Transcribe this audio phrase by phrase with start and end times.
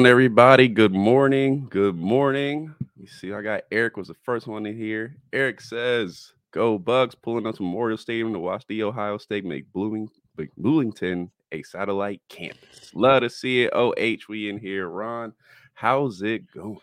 [0.00, 0.66] On, everybody?
[0.66, 1.66] Good morning.
[1.68, 2.74] Good morning.
[2.98, 5.14] You see, I got Eric was the first one in here.
[5.34, 9.70] Eric says, "Go Bucks!" Pulling up to Memorial Stadium to watch the Ohio State make
[9.74, 10.08] Blooming,
[10.56, 12.94] Bloomington a satellite campus.
[12.94, 13.74] Love to see it.
[13.74, 14.88] OH, H, we in here.
[14.88, 15.34] Ron,
[15.74, 16.80] how's it going?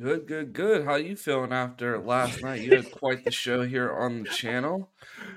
[0.00, 0.84] Good, good, good.
[0.86, 2.62] How you feeling after last night?
[2.62, 4.88] You had quite the show here on the channel.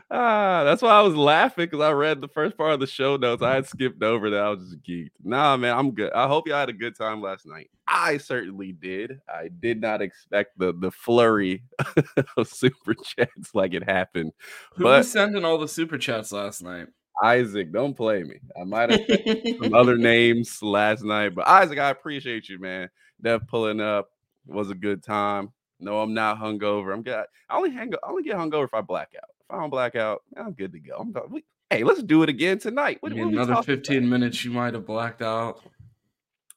[0.09, 3.17] Ah, that's why I was laughing because I read the first part of the show
[3.17, 3.41] notes.
[3.41, 4.39] I had skipped over that.
[4.39, 5.11] I was just geeked.
[5.21, 6.13] Nah, man, I'm good.
[6.13, 7.71] I hope y'all had a good time last night.
[7.89, 9.19] I certainly did.
[9.27, 11.63] I did not expect the the flurry
[12.37, 14.31] of super chats like it happened.
[14.75, 16.87] Who but was sending all the super chats last night?
[17.21, 18.39] Isaac, don't play me.
[18.59, 22.89] I might have some other names last night, but Isaac, I appreciate you, man.
[23.21, 24.09] Dev pulling up
[24.45, 25.51] was a good time.
[25.79, 26.93] No, I'm not hungover.
[26.93, 27.25] I'm good.
[27.49, 27.93] I only hang.
[27.95, 29.29] I only get hungover if I black out.
[29.41, 30.97] If I don't black out, I'm good to go.
[30.97, 31.13] I'm.
[31.29, 32.97] We, hey, let's do it again tonight.
[33.01, 34.09] What, what another 15 about?
[34.09, 35.61] minutes, you might have blacked out.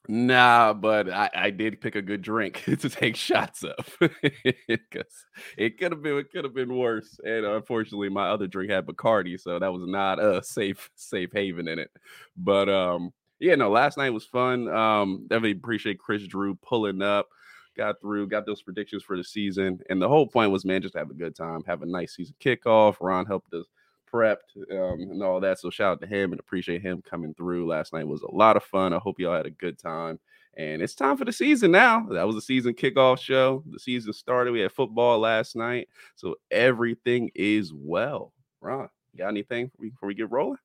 [0.09, 3.97] Nah, but I, I did pick a good drink to take shots of
[4.67, 5.25] because
[5.57, 7.19] it could have been it could have been worse.
[7.23, 11.67] And unfortunately, my other drink had Bacardi, so that was not a safe safe haven
[11.67, 11.91] in it.
[12.37, 14.69] But um, yeah, no, last night was fun.
[14.69, 17.27] Um, definitely appreciate Chris Drew pulling up
[17.77, 19.79] got through, got those predictions for the season.
[19.89, 22.35] And the whole point was, man, just have a good time, have a nice season
[22.41, 22.97] kickoff.
[22.99, 23.65] Ron helped us
[24.11, 25.59] prepped um, and all that.
[25.59, 27.67] So shout out to him and appreciate him coming through.
[27.67, 28.93] Last night was a lot of fun.
[28.93, 30.19] I hope y'all had a good time.
[30.55, 32.07] And it's time for the season now.
[32.09, 33.63] That was the season kickoff show.
[33.69, 34.51] The season started.
[34.51, 35.87] We had football last night.
[36.15, 38.33] So everything is well.
[38.59, 40.57] Ron, got anything before we, before we get rolling?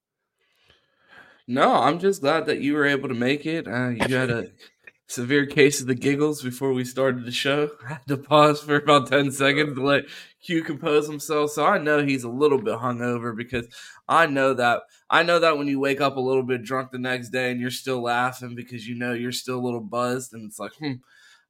[1.47, 3.69] No, I'm just glad that you were able to make it.
[3.69, 4.47] Uh, you had a
[5.06, 7.70] severe case of the giggles before we started the show.
[7.87, 10.04] I had to pause for about 10 seconds to let
[10.43, 11.50] Q compose himself.
[11.50, 13.66] So I know he's a little bit hungover because
[14.09, 16.99] I know that I know that when you wake up a little bit drunk the
[16.99, 20.49] next day and you're still laughing because you know you're still a little buzzed and
[20.49, 20.94] it's like, hmm,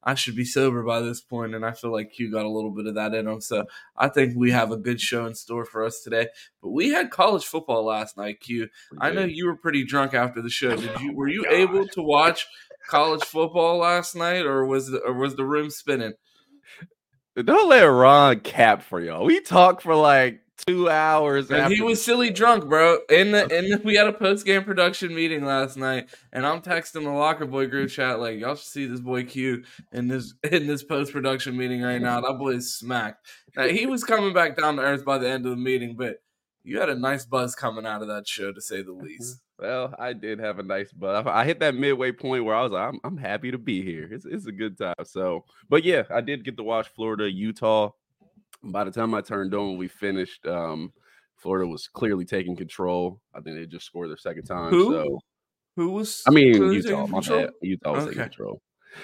[0.05, 2.71] I should be sober by this point, and I feel like Q got a little
[2.71, 3.39] bit of that in him.
[3.39, 6.27] So I think we have a good show in store for us today.
[6.61, 8.67] But we had college football last night, Q.
[8.99, 10.75] I know you were pretty drunk after the show.
[10.75, 12.47] Did you were you able to watch
[12.87, 16.13] college football last night, or was the, or was the room spinning?
[17.35, 19.25] Don't let Ron cap for y'all.
[19.25, 21.49] We talked for like two hours.
[21.49, 22.99] And he was silly drunk, bro.
[23.09, 26.61] In the in the, we had a post game production meeting last night, and I'm
[26.61, 30.33] texting the Locker Boy group chat like, y'all should see this boy Q in this
[30.51, 32.21] in this post production meeting right now.
[32.21, 33.27] That boy is smacked.
[33.55, 36.17] Now, he was coming back down to earth by the end of the meeting, but
[36.63, 39.05] you had a nice buzz coming out of that show, to say the mm-hmm.
[39.05, 39.41] least.
[39.59, 41.25] Well, I did have a nice buzz.
[41.27, 44.09] I hit that midway point where I was like, I'm, I'm happy to be here.
[44.11, 44.95] It's, it's a good time.
[45.05, 47.91] So, but yeah, I did get to watch Florida, Utah.
[48.63, 50.45] By the time I turned on, we finished.
[50.47, 50.91] Um,
[51.35, 53.19] Florida was clearly taking control.
[53.33, 54.69] I think they just scored their second time.
[54.69, 54.91] Who?
[54.91, 55.19] So,
[55.75, 56.23] who was?
[56.27, 57.05] I mean, Utah.
[57.07, 57.49] My bad.
[57.61, 58.11] Utah was okay.
[58.11, 58.61] taking control.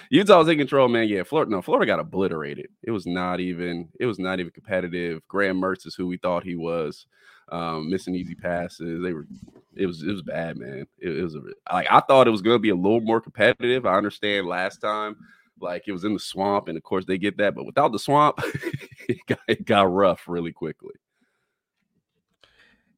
[0.09, 1.07] Utah was in control, man.
[1.09, 1.51] Yeah, Florida.
[1.51, 2.67] No, Florida got obliterated.
[2.83, 3.89] It was not even.
[3.99, 5.21] It was not even competitive.
[5.27, 7.05] Graham Mertz is who we thought he was.
[7.51, 9.01] Um, missing easy passes.
[9.03, 9.27] They were.
[9.75, 10.01] It was.
[10.03, 10.85] It was bad, man.
[10.97, 11.41] It, it was a,
[11.71, 13.85] like I thought it was going to be a little more competitive.
[13.85, 15.15] I understand last time,
[15.59, 17.99] like it was in the swamp, and of course they get that, but without the
[17.99, 18.39] swamp,
[19.07, 20.93] it, got, it got rough really quickly.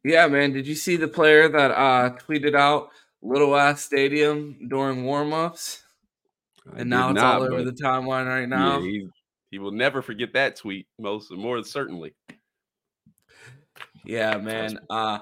[0.03, 0.53] Yeah, man.
[0.53, 2.89] Did you see the player that uh tweeted out
[3.21, 5.81] Little Ass Stadium during warmups?
[6.75, 8.79] and now it's not, all over the timeline right now.
[8.79, 9.07] Yeah, he,
[9.51, 10.87] he will never forget that tweet.
[10.99, 12.13] Most more certainly.
[14.03, 14.79] Yeah, man.
[14.89, 15.19] Uh,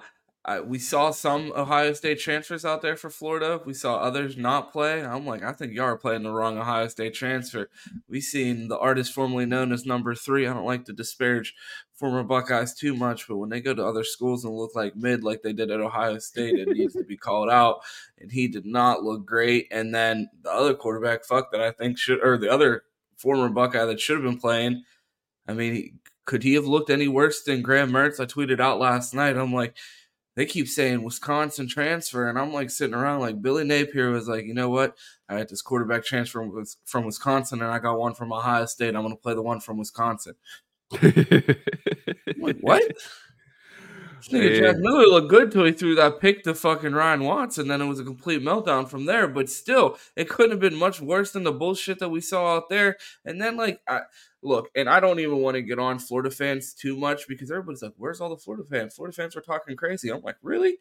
[0.50, 3.62] I, we saw some Ohio State transfers out there for Florida.
[3.66, 5.06] We saw others not play.
[5.06, 7.70] I'm like, I think y'all are playing the wrong Ohio State transfer.
[8.08, 10.48] We seen the artist formerly known as number three.
[10.48, 11.54] I don't like to disparage
[11.94, 15.24] former Buckeyes too much, but when they go to other schools and look like mid,
[15.24, 17.82] like they did at Ohio State, it needs to be called out.
[18.18, 19.68] And he did not look great.
[19.70, 22.86] And then the other quarterback, fuck, that I think should, or the other
[23.18, 24.84] former Buckeye that should have been playing.
[25.48, 28.20] I mean, could he have looked any worse than Graham Mertz?
[28.20, 29.38] I tweeted out last night.
[29.38, 29.76] I'm like,
[30.36, 34.46] they keep saying Wisconsin transfer, and I'm like sitting around like Billy Napier was like,
[34.46, 34.98] you know what?
[35.28, 36.48] I had this quarterback transfer
[36.86, 38.96] from Wisconsin, and I got one from Ohio State.
[38.96, 40.36] I'm going to play the one from Wisconsin.
[41.02, 42.84] like, what?
[44.20, 47.68] This nigga Jack Miller looked good till he threw that pick to fucking Ryan Watson.
[47.68, 49.28] Then it was a complete meltdown from there.
[49.28, 52.70] But still, it couldn't have been much worse than the bullshit that we saw out
[52.70, 52.98] there.
[53.24, 54.02] And then, like, I,
[54.42, 57.82] look, and I don't even want to get on Florida fans too much because everybody's
[57.82, 60.10] like, "Where's all the Florida fans?" Florida fans were talking crazy.
[60.10, 60.78] I'm like, really?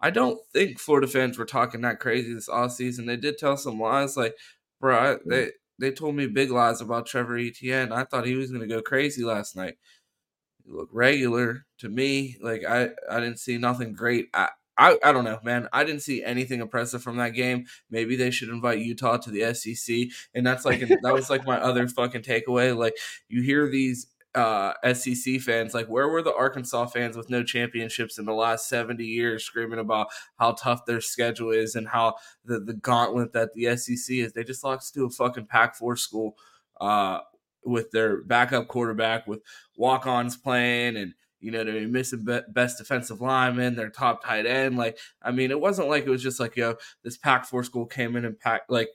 [0.00, 3.06] I don't think Florida fans were talking that crazy this off season.
[3.06, 4.36] They did tell some lies, like,
[4.80, 7.92] bro, I, they they told me big lies about Trevor Etienne.
[7.92, 9.74] I thought he was going to go crazy last night.
[10.72, 12.36] He looked regular to me.
[12.40, 14.28] Like I I didn't see nothing great.
[14.34, 14.48] I
[14.78, 15.68] I, I don't know, man.
[15.72, 17.66] I didn't see anything impressive from that game.
[17.90, 21.60] Maybe they should invite Utah to the SEC, and that's like that was like my
[21.60, 22.76] other fucking takeaway.
[22.76, 22.96] Like
[23.28, 28.18] you hear these uh, SEC fans, like where were the Arkansas fans with no championships
[28.18, 30.08] in the last seventy years, screaming about
[30.38, 32.14] how tough their schedule is and how
[32.46, 34.32] the the gauntlet that the SEC is?
[34.32, 36.36] They just lost to a fucking Pac four school.
[36.80, 37.20] Uh,
[37.64, 39.42] with their backup quarterback, with
[39.76, 44.76] walk ons playing, and you know, they're missing best defensive lineman, their top tight end.
[44.76, 47.84] Like, I mean, it wasn't like it was just like, yo, this Pac four school
[47.84, 48.88] came in and packed like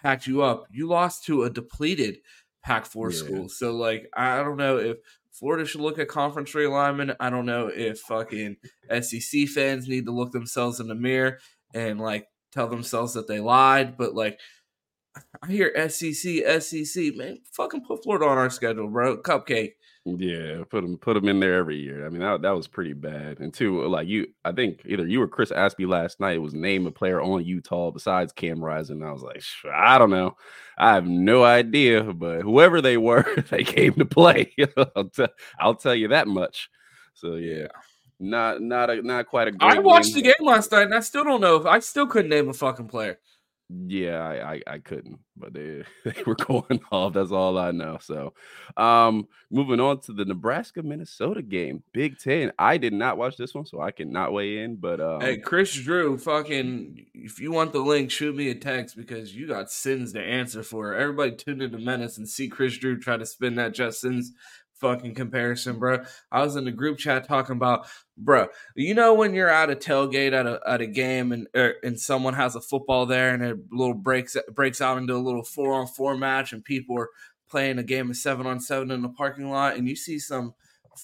[0.00, 0.64] packed you up.
[0.70, 2.18] You lost to a depleted
[2.62, 3.18] Pac four yeah.
[3.18, 3.48] school.
[3.50, 4.96] So like, I don't know if
[5.30, 7.14] Florida should look at conference realignment.
[7.20, 8.56] I don't know if fucking
[9.00, 11.38] SEC fans need to look themselves in the mirror
[11.74, 13.96] and like tell themselves that they lied.
[13.96, 14.40] But like,
[15.42, 19.18] I hear SEC, SEC, man, fucking put Florida on our schedule, bro.
[19.18, 19.72] Cupcake.
[20.16, 22.06] Yeah, put them put them in there every year.
[22.06, 23.40] I mean, that, that was pretty bad.
[23.40, 26.54] And two, like you, I think either you or Chris asked me last night was
[26.54, 29.02] name a player on Utah besides Cam Rising.
[29.02, 30.36] I was like, I don't know.
[30.78, 34.54] I have no idea, but whoever they were, they came to play.
[34.96, 35.26] I'll, t-
[35.58, 36.70] I'll tell you that much.
[37.14, 37.66] So yeah,
[38.20, 39.56] not not a not quite a.
[39.60, 40.22] I watched game.
[40.22, 42.54] the game last night, and I still don't know if I still couldn't name a
[42.54, 43.18] fucking player.
[43.70, 47.12] Yeah, I, I, I couldn't, but they they were going off.
[47.12, 47.98] That's all I know.
[48.00, 48.32] So,
[48.78, 52.52] um, moving on to the Nebraska Minnesota game, Big Ten.
[52.58, 54.76] I did not watch this one, so I cannot weigh in.
[54.76, 58.96] But um, hey, Chris Drew, fucking, if you want the link, shoot me a text
[58.96, 60.94] because you got sins to answer for.
[60.94, 64.32] Everybody tune into Menace and see Chris Drew try to spin that just sins
[64.80, 66.04] fucking comparison, bro.
[66.30, 67.86] I was in the group chat talking about,
[68.16, 68.48] bro.
[68.74, 71.98] You know when you're at a tailgate at a at a game and er, and
[71.98, 75.74] someone has a football there and it little breaks breaks out into a little four
[75.74, 77.10] on four match and people are
[77.48, 80.54] playing a game of seven on seven in the parking lot and you see some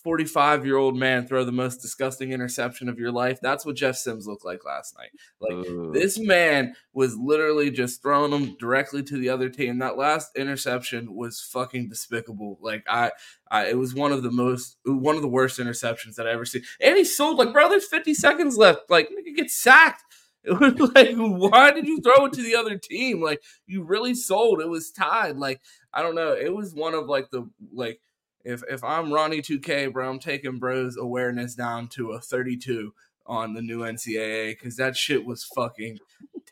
[0.02, 3.38] 45 year old man throw the most disgusting interception of your life.
[3.40, 5.10] That's what Jeff Sims looked like last night.
[5.40, 5.92] Like Ugh.
[5.92, 9.78] this man was literally just throwing them directly to the other team.
[9.78, 12.58] That last interception was fucking despicable.
[12.60, 13.12] Like I,
[13.50, 16.44] I it was one of the most one of the worst interceptions that I ever
[16.44, 16.62] seen.
[16.80, 18.90] And he sold like, bro, there's 50 seconds left.
[18.90, 20.02] Like nigga get sacked.
[20.44, 23.22] It was like, why did you throw it to the other team?
[23.22, 24.60] Like you really sold.
[24.60, 25.36] It was tied.
[25.36, 25.60] Like
[25.92, 26.32] I don't know.
[26.32, 28.00] It was one of like the like
[28.44, 32.92] if if I'm Ronnie 2K, bro, I'm taking bro's awareness down to a 32
[33.26, 35.98] on the new NCAA because that shit was fucking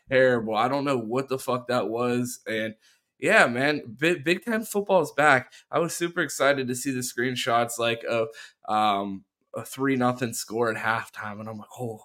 [0.09, 0.55] terrible.
[0.55, 2.75] I don't know what the fuck that was, and
[3.19, 5.53] yeah, man, Big, Big Ten football is back.
[5.71, 8.29] I was super excited to see the screenshots like of
[8.67, 9.23] um,
[9.55, 12.03] a three nothing score at halftime, and I'm like, oh.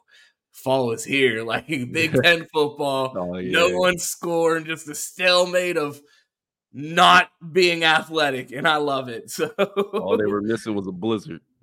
[0.51, 3.15] Fall is here, like Big Ten football.
[3.17, 3.53] oh, yeah.
[3.53, 6.01] No one scored, just a stalemate of
[6.73, 9.31] not being athletic, and I love it.
[9.31, 9.49] So
[9.95, 11.41] all they were missing was a blizzard.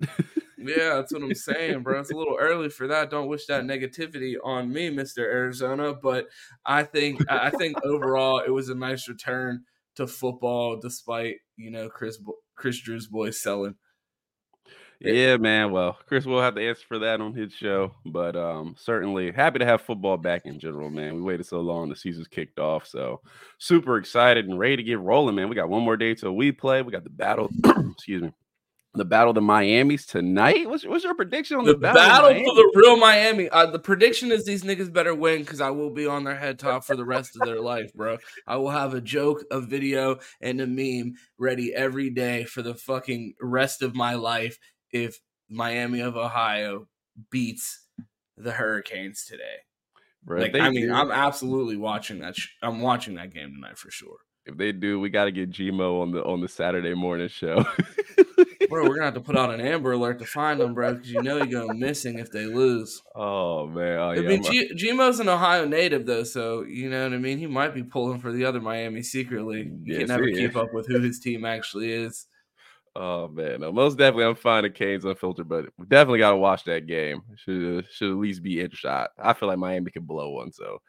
[0.58, 2.00] yeah, that's what I'm saying, bro.
[2.00, 3.10] It's a little early for that.
[3.10, 5.94] Don't wish that negativity on me, Mister Arizona.
[5.94, 6.26] But
[6.64, 9.62] I think I think overall it was a nice return
[9.96, 12.18] to football, despite you know Chris
[12.56, 13.76] Chris Drew's boys selling.
[15.00, 15.72] Yeah, man.
[15.72, 19.58] Well, Chris will have to answer for that on his show, but um, certainly happy
[19.58, 21.14] to have football back in general, man.
[21.14, 23.20] We waited so long, the season's kicked off, so
[23.58, 25.48] super excited and ready to get rolling, man.
[25.48, 26.82] We got one more day till we play.
[26.82, 27.50] We got the battle.
[27.92, 28.32] excuse me.
[28.94, 30.66] The battle to Miami's tonight.
[30.66, 33.46] What's, what's your prediction on the, the battle, battle for the real Miami?
[33.50, 36.58] Uh, the prediction is these niggas better win because I will be on their head
[36.58, 38.16] top for the rest of their life, bro.
[38.46, 42.74] I will have a joke, a video, and a meme ready every day for the
[42.74, 44.58] fucking rest of my life
[44.92, 46.88] if Miami of Ohio
[47.30, 47.86] beats
[48.36, 49.64] the Hurricanes today.
[50.24, 52.36] Bro, like, I mean, do, I'm absolutely watching that.
[52.36, 54.16] Sh- I'm watching that game tonight for sure.
[54.44, 57.64] If they do, we got to get Gmo on the on the Saturday morning show.
[58.68, 61.10] bro, we're gonna have to put out an Amber Alert to find them, bro, because
[61.10, 63.02] you know you're going missing if they lose.
[63.14, 67.12] Oh man, oh, I mean, G- Gmo's an Ohio native though, so you know what
[67.12, 67.38] I mean.
[67.38, 69.70] He might be pulling for the other Miami secretly.
[69.84, 72.26] You yes, can never keep up with who his team actually is.
[72.98, 76.86] Oh man, no, most definitely I'm finding Canes unfiltered, but definitely got to watch that
[76.86, 77.20] game.
[77.36, 78.90] Should should at least be interesting.
[79.18, 80.80] I feel like Miami can blow one, so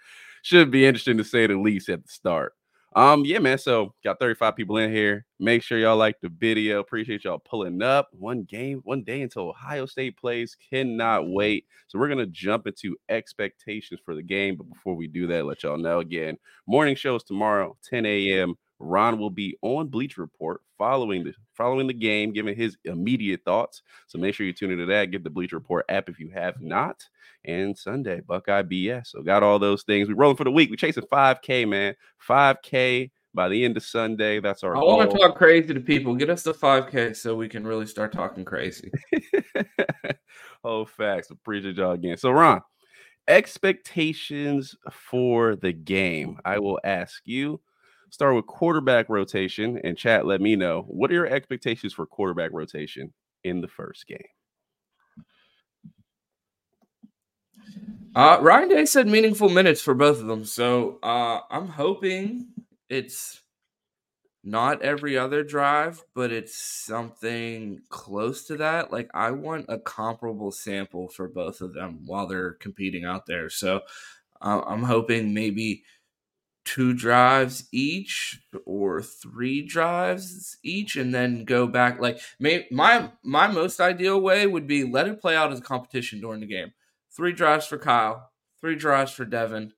[0.41, 2.53] should be interesting to say the least at the start.
[2.95, 3.57] Um, yeah, man.
[3.57, 5.25] So got 35 people in here.
[5.37, 6.79] Make sure y'all like the video.
[6.79, 8.07] Appreciate y'all pulling up.
[8.13, 10.55] One game, one day until Ohio State plays.
[10.69, 11.65] Cannot wait.
[11.89, 14.55] So we're gonna jump into expectations for the game.
[14.55, 16.37] But before we do that, let y'all know again,
[16.67, 18.55] morning shows tomorrow, 10 a.m.
[18.79, 23.81] Ron will be on Bleacher Report following the following the game, giving his immediate thoughts.
[24.07, 25.11] So make sure you tune into that.
[25.11, 27.03] Get the Bleacher Report app if you have not.
[27.45, 29.07] And Sunday, Buckeye BS.
[29.07, 30.07] So got all those things.
[30.07, 30.69] We're rolling for the week.
[30.69, 31.95] We're chasing 5K, man.
[32.27, 34.39] 5K by the end of Sunday.
[34.39, 34.75] That's our.
[34.75, 36.15] I want to talk crazy to people.
[36.15, 38.91] Get us to 5K so we can really start talking crazy.
[40.63, 41.29] oh, facts.
[41.31, 42.17] Appreciate y'all again.
[42.17, 42.61] So, Ron,
[43.27, 46.39] expectations for the game.
[46.45, 47.61] I will ask you.
[48.09, 50.25] Start with quarterback rotation and chat.
[50.25, 54.17] Let me know what are your expectations for quarterback rotation in the first game.
[58.15, 62.47] Uh, Ryan Day said meaningful minutes for both of them, so uh, I'm hoping
[62.89, 63.41] it's
[64.43, 68.91] not every other drive, but it's something close to that.
[68.91, 73.49] Like I want a comparable sample for both of them while they're competing out there.
[73.49, 73.81] So
[74.41, 75.83] uh, I'm hoping maybe
[76.67, 83.47] two drives each or three drives each and then go back like may, my my
[83.47, 86.73] most ideal way would be let it play out as a competition during the game
[87.15, 89.71] three drives for kyle three drives for devin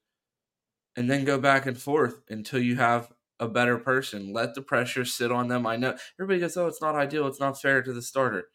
[0.96, 4.34] and then go back and forth until you have a better person.
[4.34, 5.66] Let the pressure sit on them.
[5.66, 7.28] I know everybody goes, oh, it's not ideal.
[7.28, 8.50] It's not fair to the starter.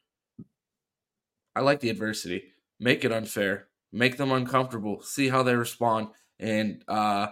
[1.57, 2.53] I like the adversity.
[2.79, 3.69] Make it unfair.
[3.93, 5.03] Make them uncomfortable.
[5.03, 6.09] See how they respond,
[6.41, 7.29] and uh,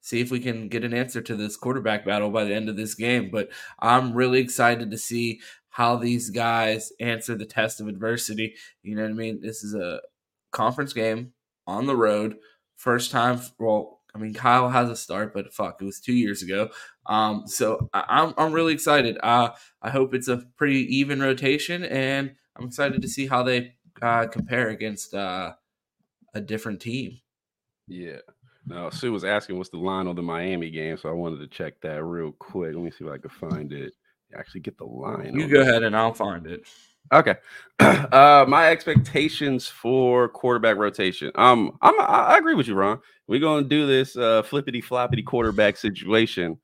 [0.00, 2.76] see if we can get an answer to this quarterback battle by the end of
[2.76, 3.30] this game.
[3.30, 5.40] But I'm really excited to see
[5.70, 8.54] how these guys answer the test of adversity.
[8.82, 9.40] You know what I mean?
[9.40, 10.00] This is a
[10.50, 11.32] conference game
[11.66, 12.36] on the road.
[12.76, 16.42] First time, well, I mean, Kyle has a start, but fuck, it was two years
[16.42, 16.70] ago.
[17.06, 19.18] Um, so I, am I'm, I'm really excited.
[19.22, 19.50] Uh,
[19.82, 24.26] I hope it's a pretty even rotation, and I'm excited to see how they uh,
[24.26, 25.52] compare against uh,
[26.34, 27.20] a different team.
[27.86, 28.18] Yeah.
[28.68, 31.46] Now, Sue was asking what's the line on the Miami game, so I wanted to
[31.46, 32.74] check that real quick.
[32.74, 33.94] Let me see if I can find it.
[34.36, 35.34] Actually, get the line.
[35.34, 36.66] You go ahead, and I'll find it.
[37.12, 37.36] Okay.
[37.80, 41.30] Uh, my expectations for quarterback rotation.
[41.34, 43.00] Um, I'm I agree with you, Ron.
[43.26, 46.58] We're gonna do this uh flippity floppity quarterback situation.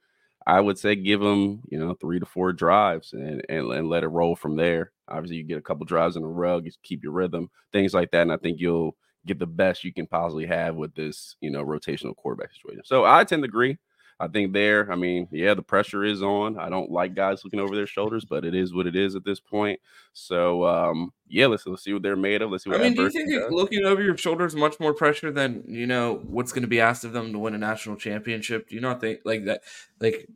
[0.47, 4.05] I would say give them, you know, three to four drives and, and, and let
[4.05, 4.93] it roll from there.
[5.09, 8.11] Obviously, you get a couple drives in a row, you keep your rhythm, things like
[8.11, 8.23] that.
[8.23, 8.97] And I think you'll
[9.27, 12.83] get the best you can possibly have with this, you know, rotational quarterback situation.
[12.85, 13.79] So I tend to agree.
[14.21, 16.57] I think there, I mean, yeah, the pressure is on.
[16.57, 19.25] I don't like guys looking over their shoulders, but it is what it is at
[19.25, 19.81] this point.
[20.13, 22.51] So, um, yeah, let's let's see what they're made of.
[22.51, 22.71] Let's see.
[22.71, 23.51] What I mean, do you think does.
[23.51, 27.05] looking over your shoulders much more pressure than you know what's going to be asked
[27.05, 28.69] of them to win a national championship?
[28.69, 29.63] Do you not think like that?
[30.01, 30.29] Like,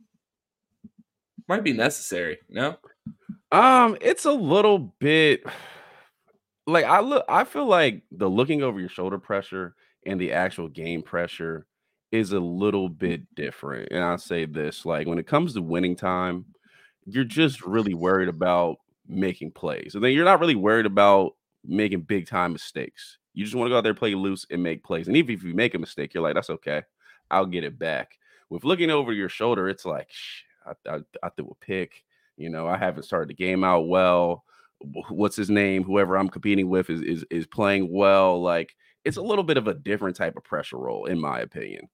[1.47, 2.39] might be necessary.
[2.49, 2.77] No.
[3.51, 5.43] Um, it's a little bit
[6.69, 7.25] like I look.
[7.27, 11.65] I feel like the looking over your shoulder pressure and the actual game pressure
[12.11, 13.89] is a little bit different.
[13.91, 16.45] And I'll say this like when it comes to winning time,
[17.05, 19.95] you're just really worried about making plays.
[19.95, 21.33] And then you're not really worried about
[21.65, 23.17] making big time mistakes.
[23.33, 25.07] You just want to go out there, play loose, and make plays.
[25.07, 26.83] And even if you make a mistake, you're like, that's okay.
[27.31, 28.17] I'll get it back.
[28.49, 30.09] With looking over your shoulder, it's like,
[30.65, 32.03] I, I, I threw a pick.
[32.37, 34.43] You know, I haven't started the game out well.
[34.81, 35.83] What's his name?
[35.83, 38.41] Whoever I'm competing with is is is playing well.
[38.41, 41.89] Like it's a little bit of a different type of pressure role, in my opinion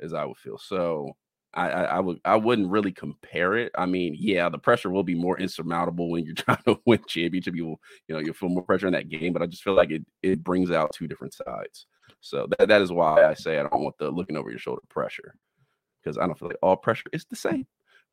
[0.00, 0.58] as I would feel.
[0.58, 1.16] So
[1.54, 3.72] I, I, I, would I wouldn't really compare it.
[3.76, 7.56] I mean, yeah, the pressure will be more insurmountable when you're trying to win championship.
[7.56, 9.74] You will, you know, you'll feel more pressure in that game, but I just feel
[9.74, 11.86] like it it brings out two different sides.
[12.20, 14.82] So that, that is why I say I don't want the looking over your shoulder
[14.88, 15.34] pressure.
[16.02, 17.66] Because I don't feel like all pressure is the same.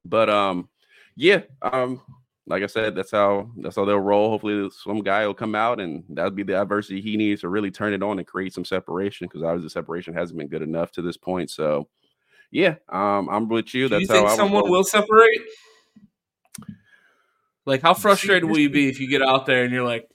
[0.03, 0.69] But um,
[1.15, 2.01] yeah, um,
[2.47, 4.29] like I said, that's how that's how they'll roll.
[4.29, 7.71] Hopefully, some guy will come out, and that'll be the adversity he needs to really
[7.71, 9.27] turn it on and create some separation.
[9.27, 11.49] Because obviously, separation hasn't been good enough to this point.
[11.49, 11.87] So,
[12.51, 13.89] yeah, um, I'm with you.
[13.89, 15.41] That's Do you think someone will separate.
[17.65, 20.07] Like, how frustrated will you be if you get out there and you're like,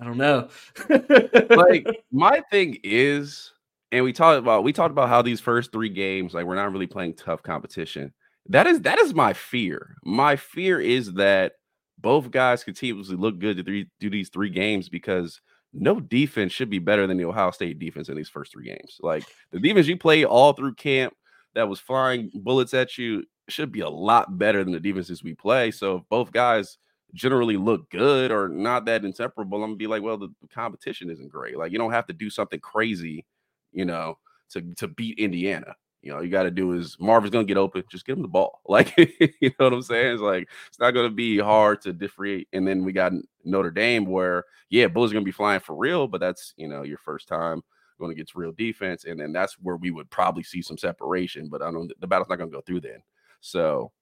[0.00, 0.48] I don't know.
[0.88, 3.52] like, my thing is,
[3.90, 6.70] and we talked about we talked about how these first three games, like, we're not
[6.70, 8.12] really playing tough competition
[8.50, 9.96] that is that is my fear.
[10.04, 11.52] My fear is that
[11.98, 15.40] both guys continuously look good to three, do these three games because
[15.72, 18.98] no defense should be better than the Ohio State defense in these first three games.
[19.00, 21.14] Like the defense you play all through camp
[21.54, 25.34] that was flying bullets at you should be a lot better than the defenses we
[25.34, 25.70] play.
[25.70, 26.78] So if both guys
[27.14, 31.30] generally look good or not that inseparable, I'm gonna be like, well, the, competition isn't
[31.30, 31.56] great.
[31.56, 33.24] Like you don't have to do something crazy,
[33.72, 34.18] you know,
[34.50, 35.76] to to beat Indiana.
[36.02, 38.28] You know, you got to do is Marvin's gonna get open, just give him the
[38.28, 38.60] ball.
[38.68, 40.14] Like, you know what I'm saying?
[40.14, 42.48] It's like it's not gonna be hard to differentiate.
[42.52, 43.12] And then we got
[43.44, 46.98] Notre Dame, where yeah, Bulls gonna be flying for real, but that's you know your
[46.98, 47.62] first time
[47.98, 51.48] going against real defense, and then that's where we would probably see some separation.
[51.48, 53.02] But I don't, the battle's not gonna go through then.
[53.40, 53.92] So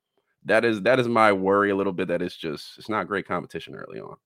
[0.45, 2.09] that is that is my worry a little bit.
[2.09, 4.17] That it's just it's not great competition early on.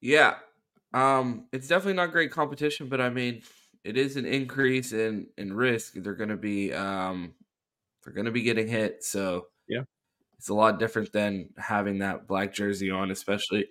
[0.00, 0.36] Yeah,
[0.94, 3.42] um, it's definitely not great competition, but I mean
[3.84, 5.94] it is an increase in in risk.
[5.96, 7.34] They're going to be um
[8.04, 9.04] they're going to be getting hit.
[9.04, 9.82] So yeah,
[10.38, 13.68] it's a lot different than having that black jersey on, especially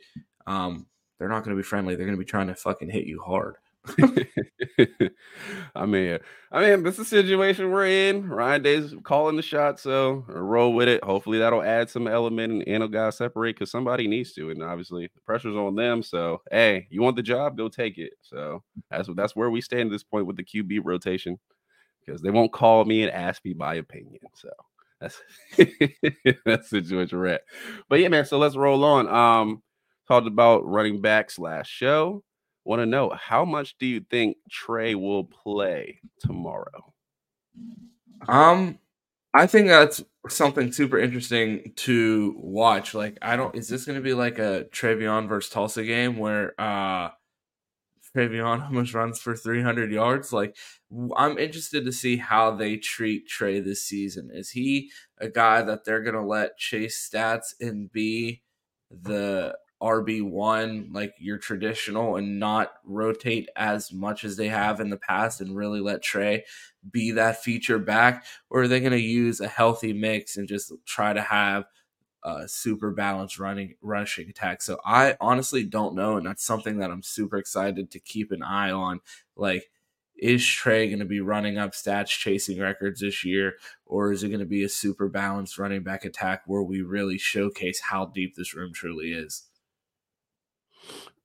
[0.48, 0.88] um
[1.20, 1.96] they're not going to be friendly.
[1.96, 3.58] They're going to be trying to fucking hit you hard.
[5.76, 6.20] I mean,
[6.52, 8.28] I mean, this is a situation we're in.
[8.28, 11.04] Ryan Day's calling the shot, so roll with it.
[11.04, 15.10] Hopefully, that'll add some element and Anno guys separate because somebody needs to, and obviously
[15.14, 16.04] the pressure's on them.
[16.04, 18.14] So, hey, you want the job, go take it.
[18.22, 21.38] So that's that's where we stand at this point with the QB rotation
[22.06, 24.20] because they won't call me and ask me my opinion.
[24.36, 24.50] So
[25.00, 25.22] that's
[26.46, 27.42] that's the situation we're at.
[27.90, 28.26] But yeah, man.
[28.26, 29.08] So let's roll on.
[29.08, 29.64] Um,
[30.08, 32.24] talked about running backs last show
[32.68, 36.94] want to know how much do you think Trey will play tomorrow?
[38.28, 38.80] Um,
[39.34, 42.94] I think that's something super interesting to watch.
[42.94, 43.56] Like, I don't.
[43.56, 47.12] Is this going to be like a TreVeyon versus Tulsa game where uh
[48.16, 50.34] TreVeyon almost runs for 300 yards?
[50.34, 50.58] Like,
[51.16, 54.30] I'm interested to see how they treat Trey this season.
[54.34, 58.42] Is he a guy that they're going to let chase stats and be
[58.92, 64.98] the RB1, like your traditional, and not rotate as much as they have in the
[64.98, 66.46] past and really let Trey
[66.90, 68.26] be that feature back?
[68.50, 71.66] Or are they going to use a healthy mix and just try to have
[72.24, 74.62] a super balanced running rushing attack?
[74.62, 76.18] So I honestly don't know.
[76.18, 79.02] And that's something that I'm super excited to keep an eye on.
[79.36, 79.70] Like,
[80.18, 83.54] is Trey going to be running up stats, chasing records this year,
[83.86, 87.20] or is it going to be a super balanced running back attack where we really
[87.20, 89.44] showcase how deep this room truly is?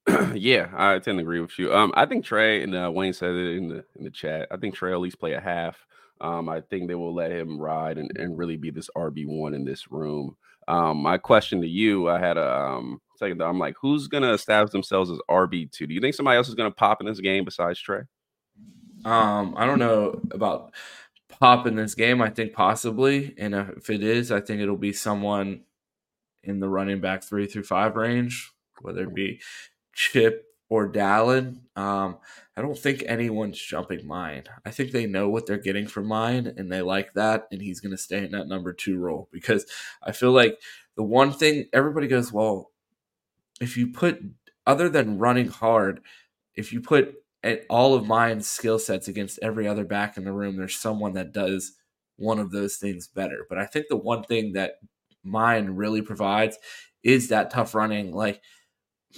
[0.35, 1.75] yeah, I tend to agree with you.
[1.75, 4.49] Um, I think Trey and uh, Wayne said it in the in the chat.
[4.50, 5.76] I think Trey at least play a half.
[6.21, 9.54] Um, I think they will let him ride and, and really be this RB one
[9.54, 10.37] in this room.
[10.69, 13.42] Um, my question to you, I had a um second.
[13.42, 15.87] I'm like, who's gonna establish themselves as RB two?
[15.87, 18.02] Do you think somebody else is gonna pop in this game besides Trey?
[19.04, 20.73] Um, I don't know about
[21.28, 22.23] pop in this game.
[22.23, 25.63] I think possibly, and if it is, I think it'll be someone
[26.45, 29.40] in the running back three through five range, whether it be
[29.95, 31.60] Chip or Dallan.
[31.76, 32.18] Um,
[32.56, 34.47] I don't think anyone's jumping Miyan.
[34.64, 37.80] I think they know what they're getting from Miyan and they like that, and he's
[37.80, 39.66] going to stay in that number two role because
[40.02, 40.58] I feel like
[40.97, 42.71] the one thing everybody goes, well,
[43.60, 44.23] if you put
[44.66, 46.00] other than running hard,
[46.54, 47.16] if you put
[47.68, 51.32] all of Miyan's skill sets against every other back in the room, there's someone that
[51.32, 51.73] does
[52.16, 53.47] one of those things better.
[53.49, 54.76] But I think the one thing that
[55.26, 56.56] Miyan really provides
[57.02, 58.12] is that tough running.
[58.12, 58.40] Like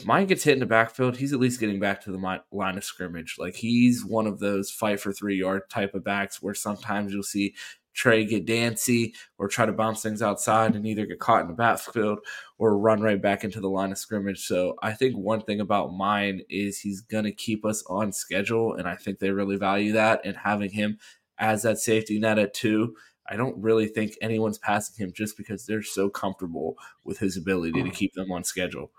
[0.02, 2.85] Miyan gets hit in the backfield, he's at least getting back to the line of
[2.85, 3.37] scrimmage.
[3.38, 7.22] Like he's one of those fight for three yard type of backs where sometimes you'll
[7.22, 7.54] see
[7.94, 11.54] Trey get dancy or try to bounce things outside and either get caught in the
[11.54, 12.18] backfield
[12.59, 14.44] or run right back into the line of scrimmage.
[14.44, 18.74] So I think one thing about Miyan is he's going to keep us on schedule.
[18.74, 20.20] And I think they really value that.
[20.24, 20.98] And having him
[21.38, 22.96] as that safety net at two,
[23.28, 27.83] I don't really think anyone's passing him just because they're so comfortable with his ability
[27.83, 27.94] to mm.
[27.94, 28.90] keep them on schedule.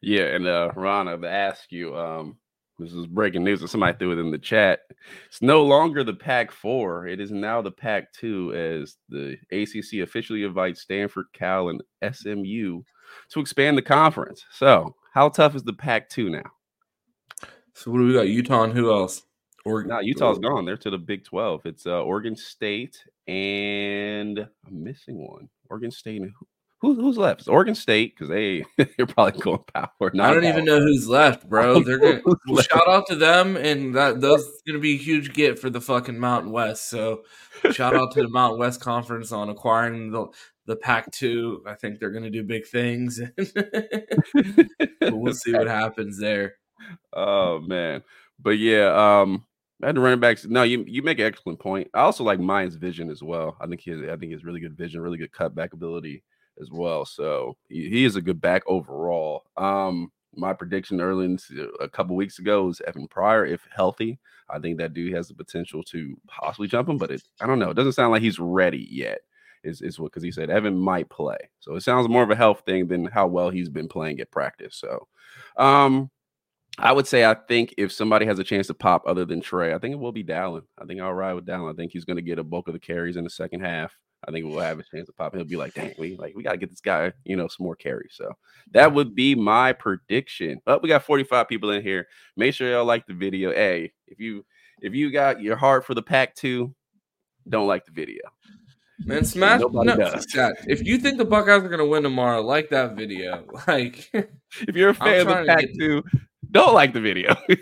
[0.00, 2.36] Yeah, and uh Rana to ask you, um,
[2.78, 4.80] this is breaking news, and somebody threw it in the chat.
[5.26, 10.00] It's no longer the Pac Four; it is now the Pac Two, as the ACC
[10.02, 11.82] officially invites Stanford, Cal, and
[12.12, 12.82] SMU
[13.30, 14.44] to expand the conference.
[14.52, 16.50] So, how tough is the Pac Two now?
[17.74, 18.28] So, what do we got?
[18.28, 19.22] Utah and who else?
[19.64, 19.90] Oregon.
[19.90, 20.64] No, Utah's gone.
[20.64, 21.62] They're to the Big Twelve.
[21.66, 25.48] It's uh, Oregon State and I'm missing one.
[25.68, 26.46] Oregon State and who,
[26.80, 27.40] who's left?
[27.40, 28.64] It's Oregon State because they
[28.96, 29.88] they're probably going power.
[30.00, 30.42] I don't power.
[30.42, 31.80] even know who's left, bro.
[31.80, 32.22] They're gonna
[32.62, 36.18] shout out to them, and that those gonna be a huge get for the fucking
[36.18, 36.88] Mountain West.
[36.88, 37.22] So
[37.72, 40.26] shout out to the Mountain West Conference on acquiring the
[40.66, 41.62] the Pac two.
[41.66, 43.20] I think they're gonna do big things.
[45.00, 46.54] we'll see what happens there.
[47.12, 48.02] Oh man,
[48.40, 49.44] but yeah, um,
[49.82, 50.46] and the running backs.
[50.46, 51.90] No, you you make an excellent point.
[51.92, 53.56] I also like Miyan's vision as well.
[53.60, 56.22] I think he has, I think he has really good vision, really good cutback ability
[56.60, 57.04] as well.
[57.04, 59.44] So he, he is a good back overall.
[59.56, 61.36] Um, my prediction early
[61.80, 64.18] a couple weeks ago was Evan Pryor, if healthy.
[64.50, 67.58] I think that dude has the potential to possibly jump him, but it, I don't
[67.58, 67.70] know.
[67.70, 69.20] It doesn't sound like he's ready yet.
[69.64, 72.36] Is is what because he said Evan might play, so it sounds more of a
[72.36, 74.76] health thing than how well he's been playing at practice.
[74.76, 75.08] So,
[75.56, 76.10] um,
[76.78, 79.74] I would say I think if somebody has a chance to pop other than Trey,
[79.74, 80.62] I think it will be Dallan.
[80.80, 81.72] I think I'll ride with Dallan.
[81.72, 83.98] I think he's going to get a bulk of the carries in the second half.
[84.26, 85.34] I think we'll have a chance to pop.
[85.34, 87.76] He'll be like, dang, we like we gotta get this guy, you know, some more
[87.76, 88.14] carries.
[88.14, 88.32] So
[88.72, 90.60] that would be my prediction.
[90.64, 92.08] But we got 45 people in here.
[92.36, 93.52] Make sure y'all like the video.
[93.52, 94.44] Hey, if you
[94.80, 96.74] if you got your heart for the pack two,
[97.48, 98.22] don't like the video.
[99.04, 99.70] Man, smash no,
[100.66, 103.44] If you think the Buckeyes are gonna win tomorrow, like that video.
[103.68, 106.02] Like if you're a fan of the pack two,
[106.50, 107.36] don't like the video.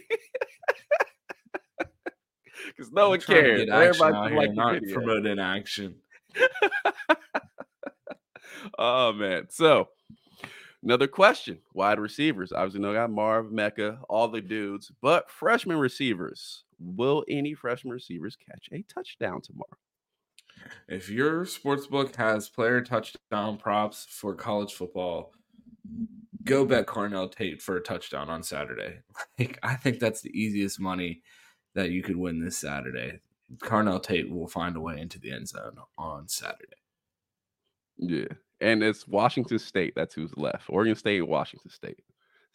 [2.77, 3.69] Because no one cares.
[3.71, 5.95] Everybody like not promoting action.
[8.79, 9.47] oh man.
[9.51, 9.89] So
[10.87, 12.53] Another question: Wide receivers.
[12.53, 16.63] Obviously, no got Marv, Mecca, all the dudes, but freshman receivers.
[16.79, 19.79] Will any freshman receivers catch a touchdown tomorrow?
[20.89, 25.33] If your sportsbook has player touchdown props for college football,
[26.45, 29.01] go bet Carnell Tate for a touchdown on Saturday.
[29.41, 31.23] Like I think that's the easiest money
[31.75, 33.19] that you could win this Saturday.
[33.59, 36.77] Carnell Tate will find a way into the end zone on Saturday.
[37.99, 38.27] Yeah.
[38.61, 39.95] And it's Washington State.
[39.95, 40.65] That's who's left.
[40.69, 42.03] Oregon State, Washington State.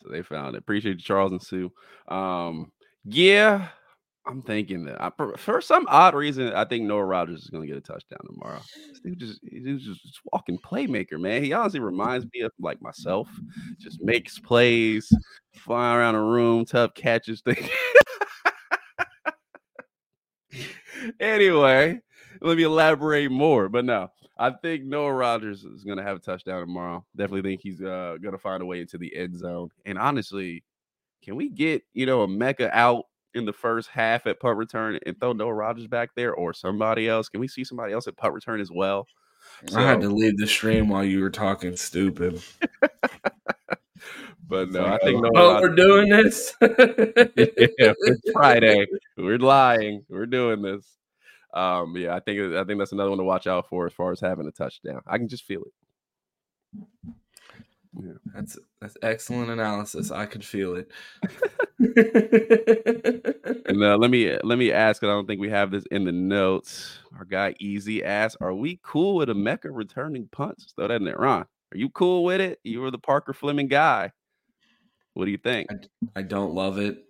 [0.02, 0.60] So they found it.
[0.60, 1.72] Appreciate you, Charles and Sue.
[2.08, 2.72] Um,
[3.06, 3.70] yeah,
[4.26, 7.68] I'm thinking that I, for some odd reason, I think Noah Rogers is going to
[7.68, 8.62] get a touchdown tomorrow.
[9.04, 11.44] Dude just he's just, just walking playmaker, man.
[11.44, 13.28] He honestly reminds me of like myself.
[13.80, 15.12] Just makes plays,
[15.56, 17.42] flying around the room, tough catches.
[17.46, 17.68] Thing.
[21.20, 22.00] Anyway,
[22.42, 23.70] let me elaborate more.
[23.70, 27.06] But no, I think Noah Rogers is going to have a touchdown tomorrow.
[27.16, 29.70] Definitely think he's uh, going to find a way into the end zone.
[29.86, 30.64] And honestly,
[31.22, 35.20] can we get you know Emeka out in the first half at punt return and
[35.20, 37.30] throw Noah Rogers back there or somebody else?
[37.30, 39.08] Can we see somebody else at punt return as well?
[39.68, 42.42] So, I had to leave the stream while you were talking stupid.
[44.52, 45.30] but no, I think no.
[45.34, 46.54] oh, we're doing this.
[46.62, 46.68] yeah,
[47.38, 48.86] it's Friday.
[49.18, 50.04] We're lying.
[50.10, 50.86] We're doing this.
[51.54, 54.12] Um, yeah, I think I think that's another one to watch out for as far
[54.12, 55.02] as having a touchdown.
[55.08, 57.16] I can just feel it.
[57.98, 58.12] Yeah.
[58.36, 60.12] That's that's excellent analysis.
[60.12, 60.92] I could feel it.
[63.68, 65.02] and uh, let me let me ask.
[65.02, 67.00] I don't think we have this in the notes.
[67.18, 71.16] Our guy Easy asked, "Are we cool with Emeka returning punts?" Throw that in there,
[71.18, 71.46] Ron.
[71.74, 72.60] Are you cool with it?
[72.66, 74.12] You were the Parker Fleming guy.
[75.14, 75.68] What do you think?
[75.72, 77.04] I, I don't love it,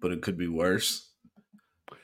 [0.00, 1.10] but it could be worse.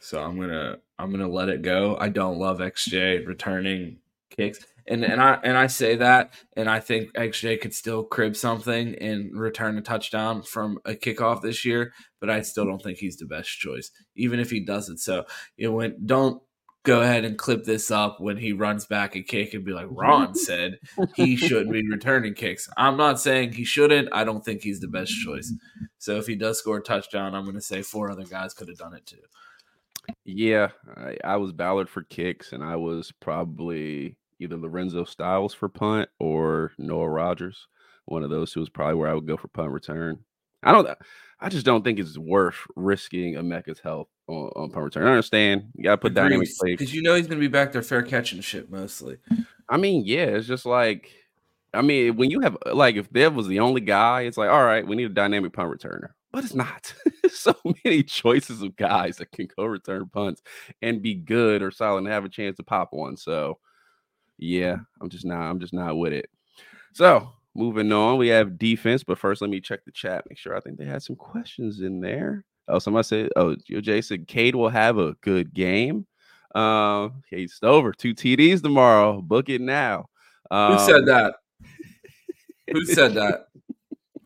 [0.00, 1.96] So I'm gonna I'm gonna let it go.
[1.98, 3.98] I don't love XJ returning
[4.30, 4.64] kicks.
[4.86, 8.94] And and I and I say that, and I think XJ could still crib something
[8.96, 13.16] and return a touchdown from a kickoff this year, but I still don't think he's
[13.16, 14.98] the best choice, even if he does it.
[14.98, 15.24] So
[15.56, 16.42] you when don't
[16.84, 19.86] go ahead and clip this up when he runs back a kick and be like,
[19.88, 20.78] Ron said
[21.16, 22.68] he shouldn't be returning kicks.
[22.76, 24.10] I'm not saying he shouldn't.
[24.12, 25.52] I don't think he's the best choice.
[25.98, 28.68] So if he does score a touchdown, I'm going to say four other guys could
[28.68, 29.16] have done it too.
[30.24, 35.70] Yeah, I, I was Ballard for kicks, and I was probably either Lorenzo Styles for
[35.70, 37.66] punt or Noah Rogers.
[38.04, 40.18] One of those two was probably where I would go for punt return.
[40.64, 40.88] I don't.
[41.40, 45.06] I just don't think it's worth risking Emeka's health on, on punt return.
[45.06, 47.52] I understand you got to put dynamic play because you know he's going to be
[47.52, 49.18] back there fair catching shit mostly.
[49.68, 51.10] I mean, yeah, it's just like
[51.74, 54.64] I mean, when you have like if Dev was the only guy, it's like all
[54.64, 56.94] right, we need a dynamic punt returner, but it's not.
[57.30, 60.42] so many choices of guys that can go return punts
[60.82, 63.16] and be good or solid and have a chance to pop one.
[63.16, 63.58] So
[64.38, 65.40] yeah, I'm just not.
[65.40, 66.30] I'm just not with it.
[66.92, 70.24] So moving on, we have defense, but first let me check the chat.
[70.28, 72.44] Make sure I think they had some questions in there.
[72.68, 76.06] Oh, somebody said, "Oh, Jay said Cade will have a good game."
[76.54, 79.20] Um, Cade Stover, two TDs tomorrow.
[79.20, 80.08] Book it now.
[80.50, 81.34] Um, Who said um, that?
[82.72, 83.48] Who said that?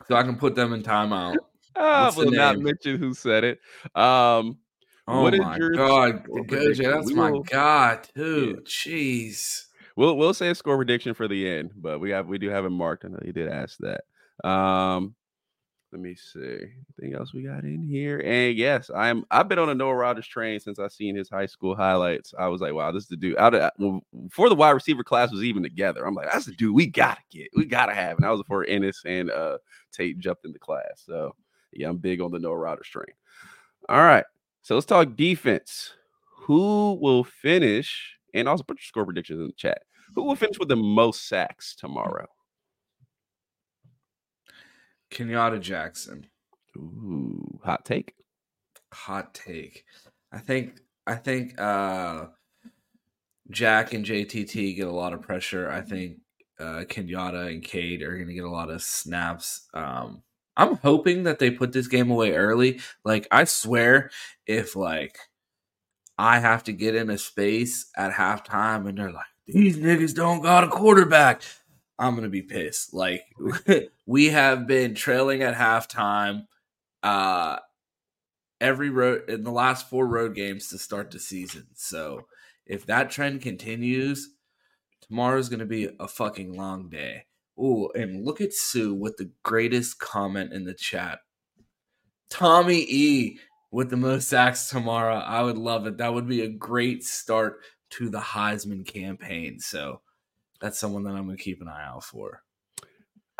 [0.07, 1.37] So I can put them in timeout.
[1.77, 3.61] I will not mention who said it.
[3.95, 4.59] Um,
[5.07, 8.09] oh my god, Goja, that's we my will, god.
[8.17, 8.55] Yeah.
[8.64, 9.64] Jeez.
[9.98, 12.64] We'll we'll say a score prediction for the end, but we have we do have
[12.64, 13.04] it marked.
[13.04, 14.04] I know you did ask that.
[14.48, 15.16] Um,
[15.90, 16.66] let me see.
[17.00, 18.22] Anything else we got in here?
[18.24, 21.46] And yes, I'm I've been on a Noah Rogers train since I seen his high
[21.46, 22.32] school highlights.
[22.38, 23.38] I was like, wow, this is the dude.
[23.38, 23.72] Out of
[24.28, 27.22] before the wide receiver class was even together, I'm like, that's the dude we gotta
[27.28, 27.48] get.
[27.56, 28.18] We gotta have.
[28.18, 29.58] And I was before Inniss and uh
[29.90, 31.02] Tate jumped in the class.
[31.06, 31.34] So
[31.72, 33.16] yeah, I'm big on the Noah Rogers train.
[33.88, 34.24] All right.
[34.62, 35.94] So let's talk defense.
[36.42, 38.17] Who will finish?
[38.35, 39.83] And also put your score predictions in the chat.
[40.14, 42.27] Who will finish with the most sacks tomorrow?
[45.11, 46.27] Kenyatta Jackson.
[46.77, 48.14] Ooh, hot take.
[48.93, 49.85] Hot take.
[50.33, 52.27] I think I think uh
[53.51, 55.71] Jack and JTT get a lot of pressure.
[55.71, 56.19] I think
[56.61, 59.69] uh Kenyatta and Cade are going to get a lot of snaps.
[59.75, 60.23] Um
[60.57, 62.81] I'm hoping that they put this game away early.
[63.05, 64.11] Like I swear
[64.47, 65.19] if like
[66.18, 70.42] I have to get in a space at halftime and they're like these niggas don't
[70.42, 71.42] got a quarterback.
[71.98, 72.92] I'm gonna be pissed.
[72.92, 73.22] Like
[74.07, 76.46] we have been trailing at halftime
[77.02, 77.59] uh
[78.61, 81.68] every road in the last four road games to start the season.
[81.74, 82.26] So
[82.66, 84.28] if that trend continues,
[85.00, 87.24] tomorrow's gonna be a fucking long day.
[87.59, 91.20] Ooh, and look at Sue with the greatest comment in the chat.
[92.31, 93.38] Tommy E
[93.70, 95.16] with the most sacks tomorrow.
[95.16, 95.98] I would love it.
[95.98, 99.61] That would be a great start to the Heisman campaign.
[99.61, 100.00] So
[100.61, 102.42] that's someone that I'm going to keep an eye out for.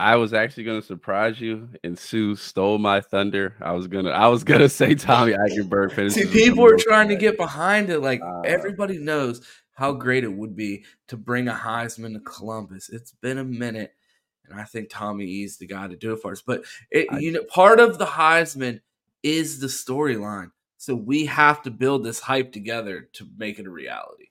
[0.01, 3.57] I was actually gonna surprise you, and Sue stole my thunder.
[3.61, 6.31] I was gonna, I was gonna say Tommy Eichenberg finishes.
[6.31, 7.99] See, people are trying to get behind it.
[7.99, 9.41] Like uh, everybody knows
[9.73, 12.91] how great it would be to bring a Heisman to Columbus.
[12.91, 13.93] It's been a minute,
[14.49, 16.43] and I think Tommy E's the guy to do it for us.
[16.43, 16.63] But
[16.93, 18.81] it, I, you know, part of the Heisman
[19.23, 23.71] is the storyline, so we have to build this hype together to make it a
[23.71, 24.27] reality.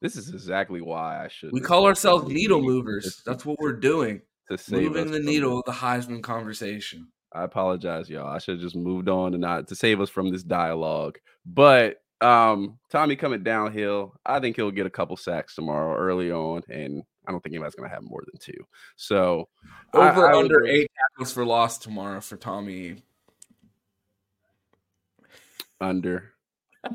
[0.00, 1.52] This is exactly why I should.
[1.52, 3.22] We call ourselves needle movers.
[3.24, 4.20] That's what we're doing.
[4.50, 7.08] To save moving the needle of the Heisman conversation.
[7.32, 8.28] I apologize, y'all.
[8.28, 11.18] I should have just moved on and not to save us from this dialogue.
[11.46, 16.62] But um, Tommy coming downhill, I think he'll get a couple sacks tomorrow early on,
[16.68, 18.66] and I don't think anybody's gonna have more than two.
[18.96, 19.48] So
[19.92, 22.96] over I, I under eight tackles for loss tomorrow for Tommy.
[25.80, 26.32] Under.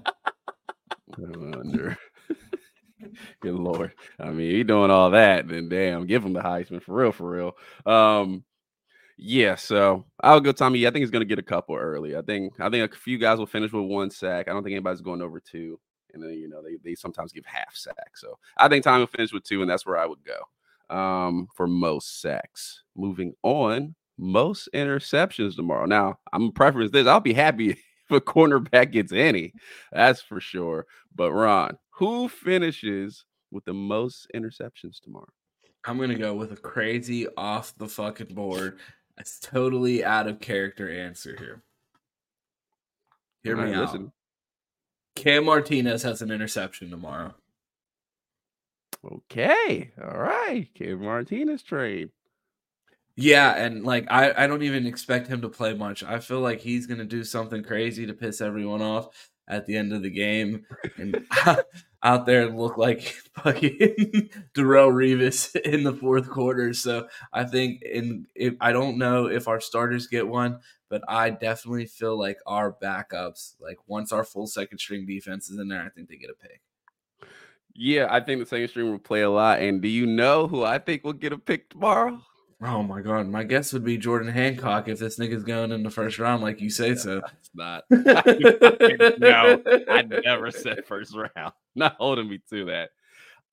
[1.18, 1.98] under.
[3.42, 3.94] Good lord.
[4.20, 7.30] I mean, he doing all that, then damn, give him the Heisman for real, for
[7.30, 7.58] real.
[7.86, 8.44] Um,
[9.18, 10.86] yeah, so I'll go Tommy.
[10.86, 12.16] I think he's gonna get a couple early.
[12.16, 14.48] I think I think a few guys will finish with one sack.
[14.48, 15.80] I don't think anybody's going over two.
[16.14, 18.16] And then you know they, they sometimes give half sack.
[18.16, 20.96] So I think Tommy will finish with two, and that's where I would go.
[20.96, 22.84] Um, for most sacks.
[22.96, 25.86] Moving on, most interceptions tomorrow.
[25.86, 27.06] Now, I'm preference this.
[27.06, 27.78] I'll be happy
[28.16, 29.54] a cornerback gets any.
[29.92, 30.86] That's for sure.
[31.16, 35.30] But Ron, who finishes with the most interceptions tomorrow?
[35.86, 38.80] I'm gonna go with a crazy off the fucking board.
[39.18, 41.64] It's totally out of character answer here.
[43.44, 43.82] Hear me out.
[43.82, 44.12] Listen.
[45.16, 47.34] Cam Martinez has an interception tomorrow.
[49.06, 49.92] Okay.
[50.02, 50.68] All right.
[50.74, 52.10] Cam Martinez trade.
[53.22, 56.04] Yeah, and like I, I don't even expect him to play much.
[56.04, 59.10] I feel like he's gonna do something crazy to piss everyone off
[59.50, 60.66] at the end of the game
[60.98, 61.26] and
[62.04, 63.02] out there and look like
[63.44, 66.74] fucking Darrelle Revis in the fourth quarter.
[66.74, 71.32] So I think in if I don't know if our starters get one, but I
[71.32, 75.84] definitely feel like our backups, like once our full second string defense is in there,
[75.84, 76.62] I think they get a pick.
[77.74, 79.60] Yeah, I think the second string will play a lot.
[79.60, 82.22] And do you know who I think will get a pick tomorrow?
[82.62, 85.90] Oh my god, my guess would be Jordan Hancock if this nigga's going in the
[85.90, 86.94] first round, like you say.
[86.96, 87.84] So it's not.
[87.90, 91.54] no, I never said first round.
[91.76, 92.90] Not holding me to that.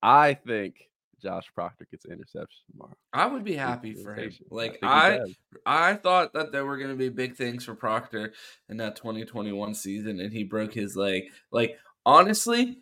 [0.03, 0.89] I think
[1.23, 2.97] Josh Proctor gets an interception tomorrow.
[3.13, 4.33] I would be happy for him.
[4.51, 5.21] Like I,
[5.65, 8.33] I, I thought that there were going to be big things for Proctor
[8.69, 11.25] in that 2021 season, and he broke his leg.
[11.53, 12.79] Like honestly,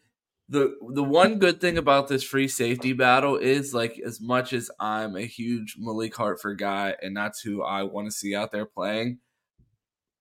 [0.48, 4.70] the the one good thing about this free safety battle is like as much as
[4.78, 8.66] I'm a huge Malik Hartford guy and that's who I want to see out there
[8.66, 9.18] playing,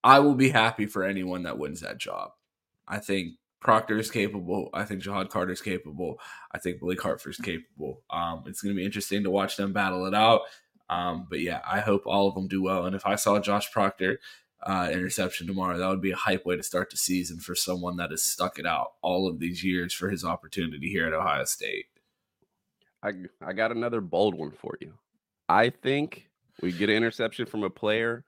[0.04, 2.32] I will be happy for anyone that wins that job.
[2.88, 4.70] I think Proctor is capable.
[4.74, 6.20] I think Ja'Had Carter is capable.
[6.52, 8.04] I think Malik Hartford is capable.
[8.10, 10.42] Um, it's going to be interesting to watch them battle it out.
[10.90, 12.86] Um, but yeah, I hope all of them do well.
[12.86, 14.20] And if I saw Josh Proctor
[14.65, 15.78] uh, interception tomorrow.
[15.78, 18.60] That would be a hype way to start the season for someone that has stuck
[18.60, 21.88] it out all of these years for his opportunity here at Ohio State.
[23.04, 24.93] I I got another bold one for you.
[25.49, 26.30] I think
[26.62, 28.23] we get an interception from a player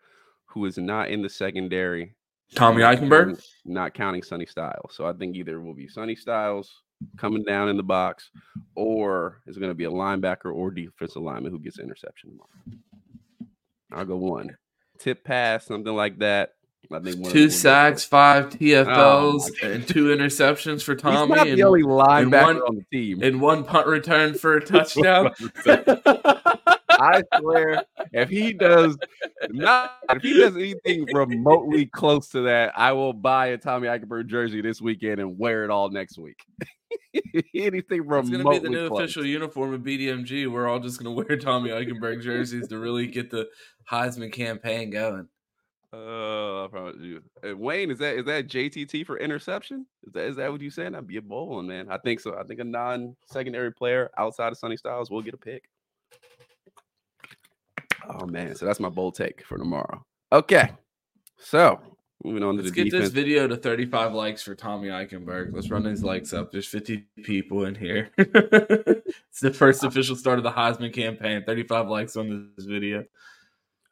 [0.45, 2.13] who is not in the secondary.
[2.53, 3.41] Tommy Eichenberg?
[3.63, 4.93] Not counting Sonny Styles.
[4.93, 6.83] So I think either will be Sonny Styles
[7.17, 8.29] coming down in the box,
[8.75, 12.79] or it's going to be a linebacker or defensive lineman who gets an interception tomorrow.
[13.91, 14.55] I'll go one
[14.99, 16.51] tip pass, something like that.
[16.91, 21.17] I think two sacks, five TFLs, oh, and two interceptions for Tommy.
[21.17, 23.23] He's not and, the only linebacker one, on the team.
[23.23, 25.31] And one punt return for a touchdown.
[26.97, 28.97] I swear, if he does
[29.49, 34.27] not, if he does anything remotely close to that, I will buy a Tommy Eichenberg
[34.27, 36.45] jersey this weekend and wear it all next week.
[37.55, 38.35] anything remotely.
[38.35, 38.99] It's gonna be the new close.
[38.99, 40.51] official uniform of BDMG.
[40.51, 43.47] We're all just gonna wear Tommy Eichenberg jerseys to really get the
[43.89, 45.27] Heisman campaign going.
[45.93, 47.21] Oh, I promise you.
[47.47, 49.85] Uh, Wayne, is that is that JTT for interception?
[50.05, 50.91] Is that is that what you saying?
[50.91, 51.87] That'd be a bold one, man.
[51.89, 52.37] I think so.
[52.37, 55.69] I think a non-secondary player outside of Sonny Styles will get a pick.
[58.09, 60.03] Oh man, so that's my bold take for tomorrow.
[60.33, 60.71] Okay,
[61.37, 61.79] so
[62.25, 63.05] moving on Let's to the get defense.
[63.05, 65.53] this video to 35 likes for Tommy Eichenberg.
[65.53, 66.51] Let's run these likes up.
[66.51, 68.09] There's 50 people in here.
[68.17, 69.87] it's the first ah.
[69.87, 71.43] official start of the Heisman campaign.
[71.45, 73.05] 35 likes on this video.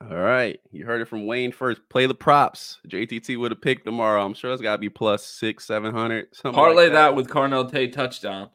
[0.02, 1.88] All right, you heard it from Wayne first.
[1.88, 2.80] Play the props.
[2.89, 4.26] JTT would have picked tomorrow.
[4.26, 6.28] I'm sure it's got to be plus six, seven hundred.
[6.43, 6.93] Parlay like that.
[6.93, 8.50] that with Carnell Tate touchdown.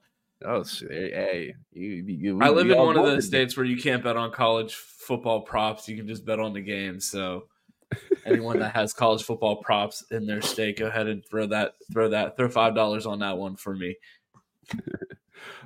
[0.45, 4.17] Oh, hey, you, you, I live in one of those states where you can't bet
[4.17, 5.89] on college football props.
[5.89, 7.01] You can just bet on the game.
[7.01, 7.47] So,
[8.27, 12.09] anyone that has college football props in their state, go ahead and throw that, throw
[12.11, 13.97] that, throw five dollars on that one for me.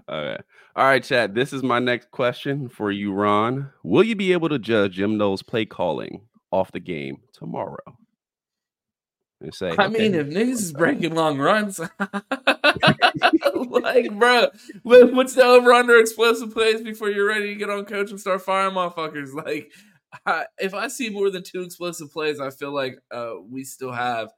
[0.09, 0.43] Okay.
[0.75, 1.35] All right, Chad.
[1.35, 3.71] This is my next question for you, Ron.
[3.83, 7.99] Will you be able to judge Jim Knowles' play calling off the game tomorrow?
[9.41, 11.79] And say, I mean, if niggas is breaking long runs,
[13.55, 14.47] like, bro,
[14.83, 18.41] what's the over under explosive plays before you're ready to get on coach and start
[18.43, 19.35] firing motherfuckers?
[19.35, 19.73] Like,
[20.27, 23.93] I, if I see more than two explosive plays, I feel like uh, we still
[23.93, 24.31] have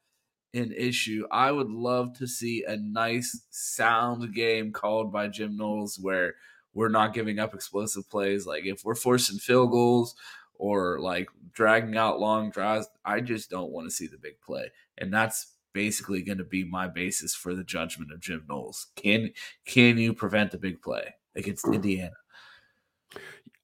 [0.52, 1.26] an issue.
[1.30, 6.34] I would love to see a nice sound game called by Jim Knowles where
[6.74, 8.46] we're not giving up explosive plays.
[8.46, 10.14] Like if we're forcing field goals
[10.54, 14.70] or like dragging out long drives, I just don't want to see the big play.
[14.98, 18.88] And that's basically going to be my basis for the judgment of Jim Knowles.
[18.96, 19.30] Can
[19.66, 22.14] can you prevent the big play against Indiana?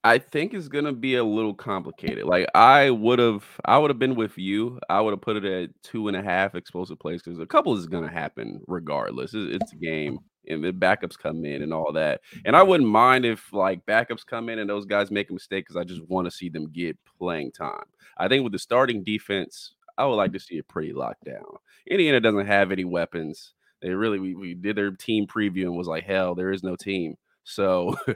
[0.03, 2.25] I think it's gonna be a little complicated.
[2.25, 4.79] Like I would have, I would have been with you.
[4.89, 7.77] I would have put it at two and a half explosive plays because a couple
[7.77, 9.33] is gonna happen regardless.
[9.35, 12.21] It's, a game, and the backups come in and all that.
[12.45, 15.65] And I wouldn't mind if like backups come in and those guys make a mistake
[15.65, 17.83] because I just want to see them get playing time.
[18.17, 21.45] I think with the starting defense, I would like to see it pretty locked down.
[21.87, 23.53] Indiana doesn't have any weapons.
[23.81, 26.75] They really we, we did their team preview and was like, hell, there is no
[26.75, 27.17] team.
[27.53, 27.95] So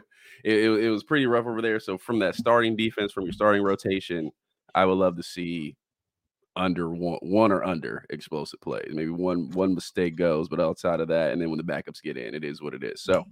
[0.43, 1.79] it, it, was pretty rough over there.
[1.79, 4.31] So from that starting defense, from your starting rotation,
[4.73, 5.75] I would love to see
[6.55, 8.91] under one, one or under explosive plays.
[8.91, 12.17] Maybe one one mistake goes, but outside of that, and then when the backups get
[12.17, 13.01] in, it is what it is.
[13.03, 13.25] So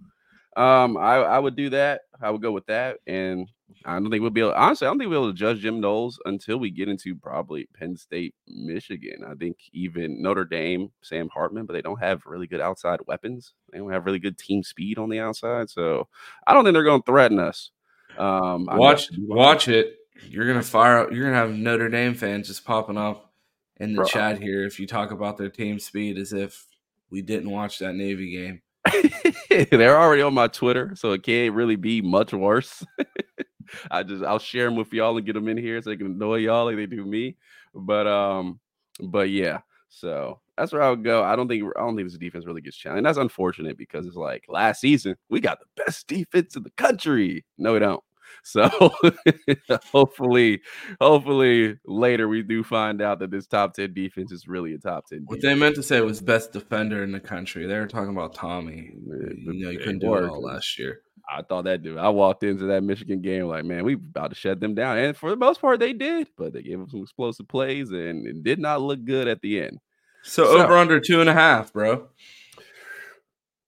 [0.55, 2.01] um, I, I would do that.
[2.21, 3.49] I would go with that, and
[3.85, 4.53] I don't think we'll be able.
[4.53, 7.15] Honestly, I don't think we'll be able to judge Jim Knowles until we get into
[7.15, 9.23] probably Penn State, Michigan.
[9.27, 13.53] I think even Notre Dame, Sam Hartman, but they don't have really good outside weapons.
[13.71, 16.07] They don't have really good team speed on the outside, so
[16.47, 17.71] I don't think they're going to threaten us.
[18.17, 19.97] Um, watch, watch it.
[20.29, 21.11] You're gonna fire.
[21.11, 23.33] You're gonna have Notre Dame fans just popping up
[23.77, 24.05] in the Bro.
[24.05, 26.67] chat here if you talk about their team speed as if
[27.09, 28.61] we didn't watch that Navy game.
[29.49, 32.83] They're already on my Twitter, so it can't really be much worse.
[33.91, 36.07] I just I'll share them with y'all and get them in here so they can
[36.07, 37.37] annoy y'all like they do me.
[37.73, 38.59] But um,
[39.01, 41.23] but yeah, so that's where I would go.
[41.23, 43.05] I don't think I don't think this defense really gets challenged.
[43.05, 47.45] That's unfortunate because it's like last season we got the best defense in the country.
[47.57, 48.03] No, we don't.
[48.43, 48.69] So
[49.91, 50.61] hopefully,
[50.99, 55.07] hopefully later we do find out that this top 10 defense is really a top
[55.07, 55.23] 10.
[55.25, 57.65] What they meant to say was best defender in the country.
[57.65, 58.91] They were talking about Tommy.
[58.93, 61.01] You know, you couldn't do it all last year.
[61.27, 61.97] I thought that dude.
[61.97, 64.97] I walked into that Michigan game like, man, we about to shut them down.
[64.97, 68.27] And for the most part, they did, but they gave them some explosive plays and
[68.27, 69.79] it did not look good at the end.
[70.23, 72.09] So, so over under two and a half, bro.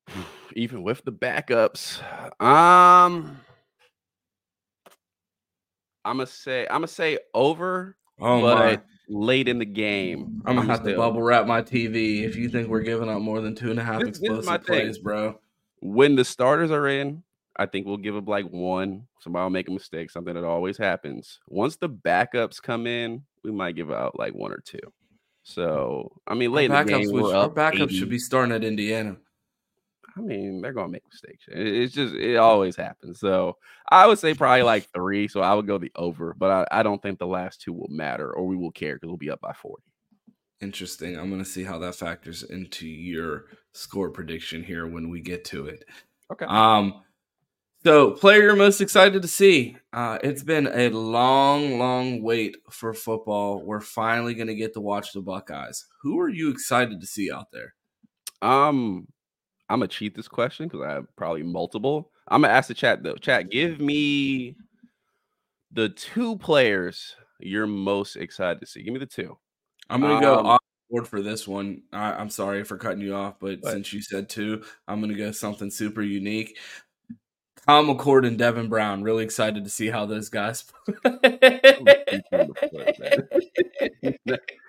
[0.57, 2.01] Even with the backups.
[2.41, 3.39] Um
[6.05, 8.81] I'm gonna say I'm gonna say over, oh but my.
[9.09, 10.41] late in the game.
[10.45, 13.41] I'm gonna have to bubble wrap my TV if you think we're giving up more
[13.41, 15.03] than two and a half this, explosive this plays, thing.
[15.03, 15.39] bro.
[15.81, 17.23] When the starters are in,
[17.57, 19.07] I think we'll give up like one.
[19.19, 21.39] Somebody will make a mistake, something that always happens.
[21.47, 24.79] Once the backups come in, we might give out like one or two.
[25.43, 27.97] So I mean, late our in the game, our backups 80.
[27.97, 29.17] should be starting at Indiana.
[30.17, 31.43] I mean, they're gonna make mistakes.
[31.47, 33.19] It's just it always happens.
[33.19, 33.58] So
[33.89, 35.28] I would say probably like three.
[35.28, 37.89] So I would go the over, but I, I don't think the last two will
[37.89, 39.84] matter or we will care because we'll be up by 40.
[40.62, 41.19] Interesting.
[41.19, 45.67] I'm gonna see how that factors into your score prediction here when we get to
[45.67, 45.84] it.
[46.32, 46.45] Okay.
[46.47, 47.01] Um
[47.84, 49.75] so player you're most excited to see.
[49.91, 53.62] Uh it's been a long, long wait for football.
[53.62, 55.88] We're finally gonna get to watch the Buckeyes.
[56.04, 57.75] Who are you excited to see out there?
[58.41, 59.08] Um
[59.69, 62.12] I'm gonna cheat this question because I have probably multiple.
[62.28, 63.15] I'm gonna ask the chat though.
[63.15, 64.56] Chat, give me
[65.71, 68.84] the two players you're most excited to see.
[68.84, 69.38] Give me the two.
[69.89, 71.84] I'm gonna um, go off board for this one.
[71.91, 73.71] I, am sorry for cutting you off, but what?
[73.71, 76.58] since you said two, I'm gonna go something super unique.
[77.67, 79.01] Tom McCord and Devin Brown.
[79.01, 80.65] Really excited to see how those guys.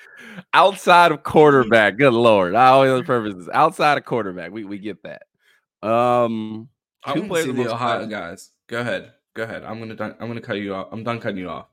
[0.53, 1.97] outside of quarterback.
[1.97, 4.51] Good lord, I always purposes outside of quarterback.
[4.51, 5.23] We we get that.
[5.87, 6.69] Um,
[7.07, 7.47] two I players.
[7.47, 8.09] See the Ohio fun.
[8.09, 8.51] guys.
[8.67, 9.13] Go ahead.
[9.35, 9.65] Go ahead.
[9.65, 10.89] I'm gonna I'm gonna cut you off.
[10.93, 11.67] I'm done cutting you off.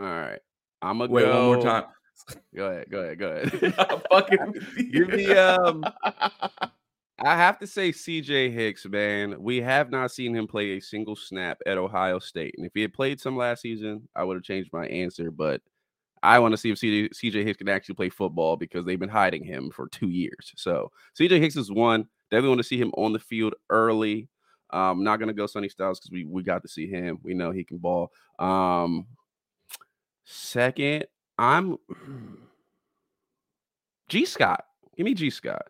[0.00, 0.40] All right.
[0.82, 1.48] I'm gonna wait go...
[1.48, 1.84] one more time.
[2.54, 2.90] Go ahead.
[2.90, 3.18] Go ahead.
[3.18, 4.04] Go ahead.
[4.10, 4.54] fucking
[4.92, 5.84] give me um.
[7.22, 11.16] I have to say, CJ Hicks, man, we have not seen him play a single
[11.16, 12.54] snap at Ohio State.
[12.56, 15.30] And if he had played some last season, I would have changed my answer.
[15.30, 15.60] But
[16.22, 19.44] I want to see if CJ, Hicks can actually play football because they've been hiding
[19.44, 20.52] him for two years.
[20.56, 22.06] So CJ Hicks is one.
[22.30, 24.28] Definitely want to see him on the field early.
[24.72, 27.18] Um, not gonna go Sonny Styles because we we got to see him.
[27.22, 28.12] We know he can ball.
[28.38, 29.06] Um,
[30.24, 31.06] second,
[31.38, 31.76] I'm
[34.08, 34.64] Gee Scott.
[34.96, 35.66] Give me Gee Scott.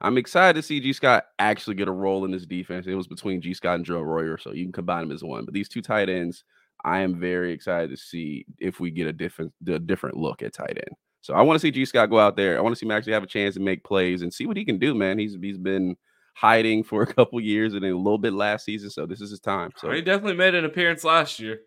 [0.00, 2.86] I'm excited to see Gee Scott actually get a role in this defense.
[2.86, 5.44] It was between Gee Scott and Joe Royer, so you can combine them as one.
[5.46, 6.44] But these two tight ends,
[6.84, 10.52] I am very excited to see if we get a different a different look at
[10.52, 10.96] tight end.
[11.22, 12.58] So I want to see Gee Scott go out there.
[12.58, 14.58] I want to see him actually have a chance to make plays and see what
[14.58, 15.18] he can do, man.
[15.18, 15.96] He's he's been
[16.34, 19.40] hiding for a couple years and a little bit last season, so this is his
[19.40, 19.70] time.
[19.76, 21.60] So he definitely made an appearance last year.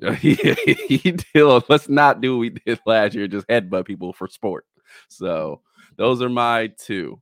[0.18, 1.62] he, he did.
[1.68, 4.66] Let's not do what we did last year, just headbutt people for sport.
[5.08, 5.60] So
[5.96, 7.20] those are my two.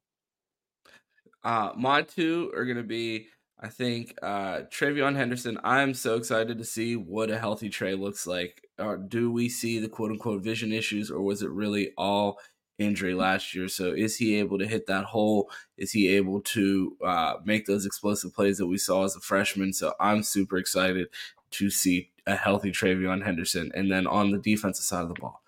[1.45, 3.28] Uh, my two are gonna be
[3.61, 8.26] I think uh TreVeyon Henderson, I'm so excited to see what a healthy Trey looks
[8.26, 8.62] like.
[9.09, 12.38] Do we see the quote unquote vision issues, or was it really all
[12.78, 13.66] injury last year?
[13.68, 15.50] So is he able to hit that hole?
[15.76, 19.72] Is he able to uh, make those explosive plays that we saw as a freshman?
[19.72, 21.09] So I'm super excited
[21.50, 23.72] to see a healthy TreVeyon Henderson.
[23.74, 25.42] And then on the defensive side of the ball,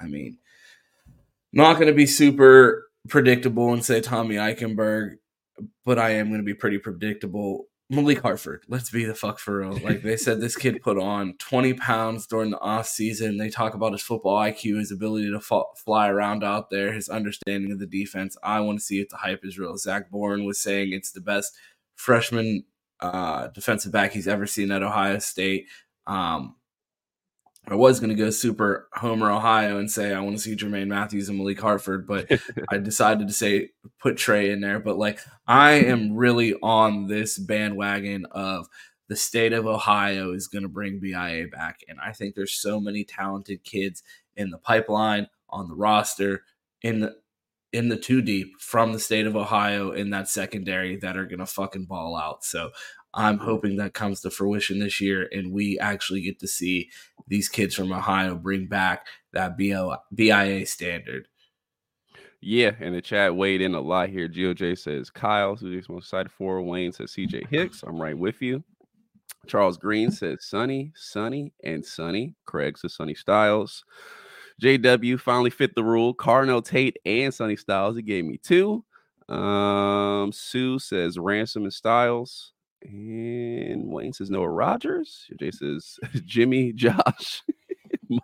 [0.00, 0.38] I mean,
[1.52, 5.18] not going to be super predictable and say Tommy Eichenberg
[5.84, 7.66] but I am going to be pretty predictable.
[7.90, 9.78] Malik Hartford, let's be the fuck for real.
[9.78, 13.36] Like they said, this kid put on 20 pounds during the off season.
[13.36, 15.40] They talk about his football IQ, his ability to
[15.76, 18.36] fly around out there, his understanding of the defense.
[18.42, 19.76] I want to see if the hype is real.
[19.76, 21.54] Zach Boren was saying it's the best
[21.94, 22.64] freshman
[23.00, 25.66] uh, defensive back he's ever seen at Ohio State.
[26.06, 26.56] Um,
[27.68, 30.88] I was going to go super Homer Ohio and say I want to see Jermaine
[30.88, 32.26] Mathews and Malik Hartford, but
[32.68, 34.80] I decided to say put Trey in there.
[34.80, 38.68] But like I am really on this bandwagon of
[39.08, 42.80] the state of Ohio is going to bring BIA back, and I think there's so
[42.80, 44.02] many talented kids
[44.36, 46.44] in the pipeline on the roster
[46.82, 47.16] in the
[47.72, 51.38] in the two deep from the state of Ohio in that secondary that are going
[51.38, 52.44] to fucking ball out.
[52.44, 52.70] So
[53.14, 56.90] I'm hoping that comes to fruition this year and we actually get to see
[57.28, 61.28] these kids from Ohio bring back that BIA standard.
[62.44, 64.28] Yeah, and the chat weighed in a lot here.
[64.28, 66.60] GOJ says Kyle, who's most excited for.
[66.60, 67.84] Wayne says CJ Hicks.
[67.84, 68.64] I'm right with you.
[69.46, 72.34] Charles Green says Sonny, Sonny, and Sonny.
[72.44, 73.84] Craig says Sonny Styles.
[74.60, 76.14] JW finally fit the rule.
[76.14, 77.96] Carnell Tate and Sonny Styles.
[77.96, 78.84] He gave me two.
[79.28, 82.52] Um, Sue says Ransom and Styles.
[82.84, 85.26] And Wayne says Noah Rogers.
[85.38, 87.42] Jay says Jimmy, Josh,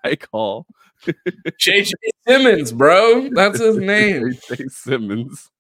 [0.05, 0.67] Mike Hall.
[1.07, 1.93] JJ
[2.27, 3.29] Simmons, bro.
[3.31, 4.23] That's his name.
[4.25, 5.51] JJ Simmons.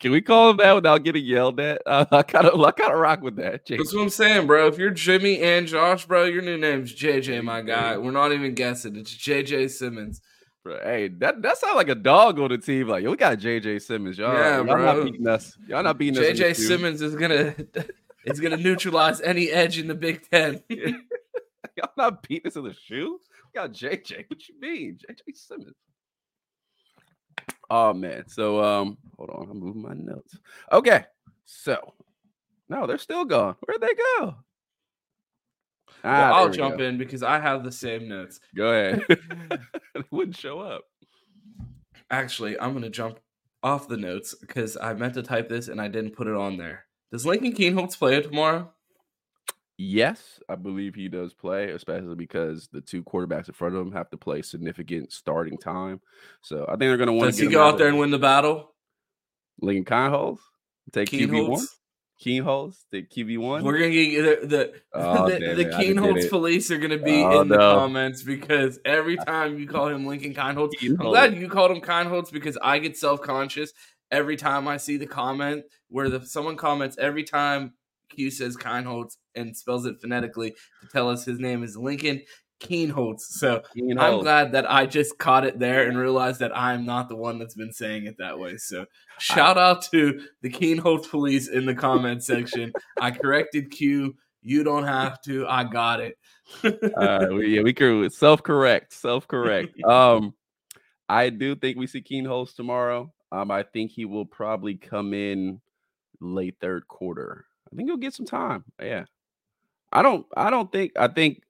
[0.00, 1.80] Can we call him that without getting yelled at?
[1.86, 3.66] Uh, I kind of, I kind of rock with that.
[3.66, 3.78] JJ.
[3.78, 4.66] That's what I'm saying, bro.
[4.66, 7.96] If you're Jimmy and Josh, bro, your new name's JJ, my guy.
[7.96, 8.96] We're not even guessing.
[8.96, 10.20] It's JJ Simmons.
[10.62, 12.88] Bro, hey, that that sounds like a dog on the team.
[12.88, 14.18] Like, yo, we got JJ Simmons.
[14.18, 14.84] Y'all, yeah, y'all bro.
[14.84, 15.56] not beating us.
[15.66, 16.38] Y'all not beating JJ us.
[16.38, 17.54] JJ Simmons is gonna
[18.26, 20.62] is gonna neutralize any edge in the Big Ten.
[20.68, 23.18] y'all not beating us in the shoe.
[23.46, 24.26] We got JJ.
[24.28, 25.76] What you mean, JJ Simmons?
[27.70, 28.28] Oh man.
[28.28, 29.48] So um, hold on.
[29.50, 30.36] I'm moving my notes.
[30.70, 31.04] Okay.
[31.46, 31.94] So
[32.68, 33.56] no, they're still gone.
[33.60, 34.34] Where'd they go?
[36.04, 36.84] Ah, I'll jump go.
[36.84, 38.40] in because I have the same notes.
[38.54, 39.04] Go ahead.
[39.94, 40.84] it wouldn't show up.
[42.10, 43.18] Actually, I'm going to jump
[43.62, 46.56] off the notes because I meant to type this and I didn't put it on
[46.56, 46.86] there.
[47.12, 48.72] Does Lincoln Kienholz play tomorrow?
[49.76, 53.92] Yes, I believe he does play, especially because the two quarterbacks in front of him
[53.92, 56.02] have to play significant starting time.
[56.42, 57.40] So I think they're going to want to.
[57.40, 58.74] Does he go out there and win the battle?
[59.62, 60.38] Lincoln Kienholz
[60.92, 61.66] take QB one.
[62.24, 63.64] Kienholz, the QB one.
[63.64, 67.56] We're gonna get the the, oh, the, the police are gonna be oh, in no.
[67.56, 71.80] the comments because every time you call him Lincoln Kienholz, I'm glad you called him
[71.80, 73.72] Kienholz because I get self conscious
[74.10, 77.72] every time I see the comment where the someone comments every time
[78.10, 80.50] Q says Kienholz and spells it phonetically
[80.82, 82.22] to tell us his name is Lincoln.
[82.60, 83.20] Kienholz.
[83.20, 84.00] So Kienholz.
[84.00, 87.38] I'm glad that I just caught it there and realized that I'm not the one
[87.38, 88.56] that's been saying it that way.
[88.56, 88.86] So
[89.18, 92.72] shout out to the Kienholz police in the comment section.
[93.00, 94.14] I corrected Q.
[94.42, 95.46] You don't have to.
[95.46, 96.16] I got it.
[96.64, 99.74] uh, we, yeah, we can self correct, self correct.
[99.84, 100.34] Um,
[101.08, 103.12] I do think we see Kienholz tomorrow.
[103.32, 105.60] Um, I think he will probably come in
[106.20, 107.46] late third quarter.
[107.72, 108.64] I think he'll get some time.
[108.80, 109.04] Yeah.
[109.92, 111.42] I don't I don't think I think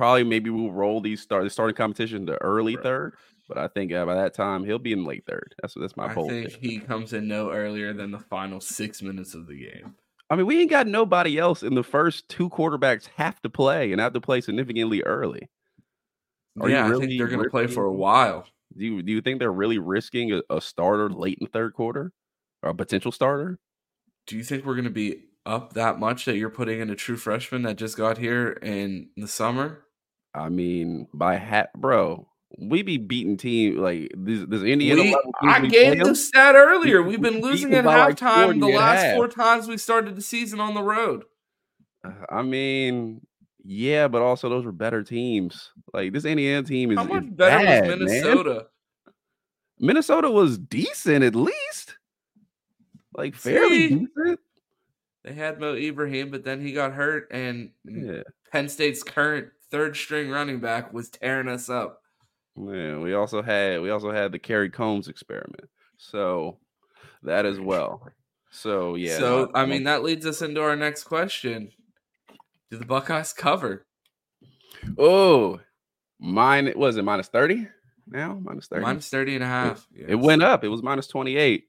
[0.00, 2.82] probably maybe we'll roll these start the starting competition to early right.
[2.82, 3.16] third.
[3.46, 5.54] But I think uh, by that time he'll be in late third.
[5.60, 9.02] That's that's my I I think he comes in no earlier than the final six
[9.02, 9.96] minutes of the game.
[10.30, 13.92] I mean, we ain't got nobody else in the first two quarterbacks have to play
[13.92, 15.50] and have to play significantly early.
[16.58, 18.46] Are yeah, really I think they're going to play for a while.
[18.74, 22.12] Do you do you think they're really risking a, a starter late in third quarter
[22.62, 23.58] or a potential starter?
[24.26, 26.96] Do you think we're going to be up that much that you're putting in a
[26.96, 29.84] true freshman that just got here in the summer?
[30.34, 32.28] I mean, by hat, bro.
[32.58, 34.44] we be beating team like this.
[34.48, 35.02] This Indiana.
[35.02, 37.02] We, I gave the stat earlier.
[37.02, 39.16] We've been losing at halftime like the last half.
[39.16, 41.24] four times we started the season on the road.
[42.04, 43.20] Uh, I mean,
[43.64, 45.70] yeah, but also those were better teams.
[45.92, 48.54] Like this Indiana team is how much better bad, was Minnesota?
[48.54, 48.64] Man.
[49.82, 51.96] Minnesota was decent at least,
[53.14, 54.40] like fairly See, decent.
[55.24, 58.22] They had Mo Ibrahim, but then he got hurt, and yeah.
[58.52, 62.00] Penn State's current third string running back was tearing us up.
[62.56, 66.58] Yeah, we also had we also had the Kerry Coombs experiment, so
[67.22, 68.06] that as well.
[68.50, 69.18] So yeah.
[69.18, 71.70] So I mean, that leads us into our next question:
[72.70, 73.86] Do the Buckeyes cover?
[74.98, 75.60] Oh,
[76.18, 77.68] mine It was it minus thirty
[78.06, 78.38] now?
[78.42, 78.82] Minus thirty.
[78.82, 79.86] Minus 30 and a half.
[79.94, 80.06] Yes.
[80.08, 80.64] It went up.
[80.64, 81.64] It was minus twenty eight.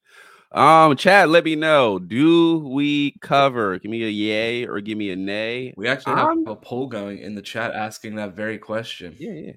[0.51, 1.97] Um, Chad, let me know.
[1.97, 3.79] Do we cover?
[3.79, 5.73] Give me a yay or give me a nay.
[5.77, 9.15] We actually have um, a poll going in the chat asking that very question.
[9.17, 9.53] Yeah, yeah.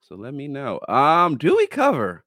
[0.00, 0.80] So let me know.
[0.88, 2.24] Um, do we cover?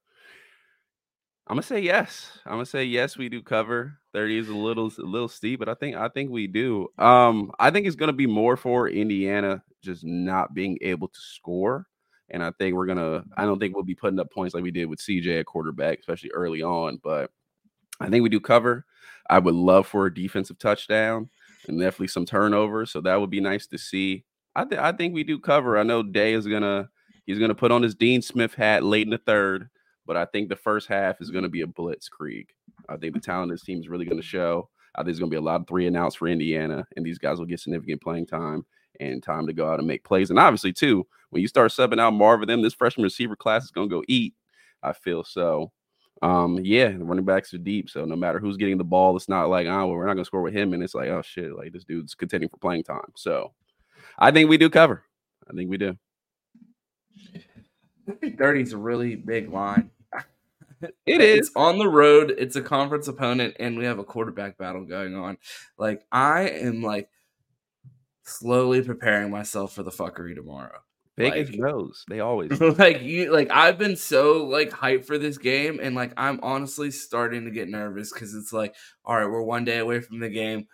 [1.48, 2.38] I'm gonna say yes.
[2.44, 3.16] I'm gonna say yes.
[3.16, 3.98] We do cover.
[4.12, 6.88] Thirty is a little a little steep, but I think I think we do.
[6.98, 11.86] Um, I think it's gonna be more for Indiana just not being able to score,
[12.28, 13.24] and I think we're gonna.
[13.36, 15.98] I don't think we'll be putting up points like we did with CJ at quarterback,
[15.98, 17.00] especially early on.
[17.02, 17.30] But
[18.02, 18.84] I think we do cover.
[19.30, 21.30] I would love for a defensive touchdown
[21.68, 22.90] and definitely some turnovers.
[22.90, 24.24] So that would be nice to see.
[24.54, 25.78] I th- I think we do cover.
[25.78, 26.90] I know Day is gonna
[27.26, 29.68] He's to put on his Dean Smith hat late in the third,
[30.06, 32.46] but I think the first half is to be a blitzkrieg.
[32.88, 34.68] I think the talent of this team is really to show.
[34.94, 37.18] I think there's to be a lot of three and outs for Indiana, and these
[37.18, 38.66] guys will get significant playing time
[39.00, 40.30] and time to go out and make plays.
[40.30, 43.70] And obviously, too, when you start subbing out Marvin, them this freshman receiver class is
[43.70, 44.34] to go eat.
[44.82, 45.72] I feel so.
[46.22, 49.28] Um, yeah, the running backs are deep, so no matter who's getting the ball, it's
[49.28, 51.22] not like, oh, well, we're not going to score with him, and it's like, oh
[51.22, 53.12] shit, like this dude's contending for playing time.
[53.16, 53.52] So,
[54.18, 55.04] I think we do cover.
[55.50, 55.96] I think we do.
[58.36, 59.90] 30 is a really big line.
[60.80, 62.34] It is it's on the road.
[62.36, 65.38] It's a conference opponent, and we have a quarterback battle going on.
[65.78, 67.08] Like I am like
[68.24, 70.80] slowly preparing myself for the fuckery tomorrow.
[71.16, 73.32] Vegas like, they always like you.
[73.32, 77.50] Like I've been so like hyped for this game, and like I'm honestly starting to
[77.50, 80.66] get nervous because it's like, all right, we're one day away from the game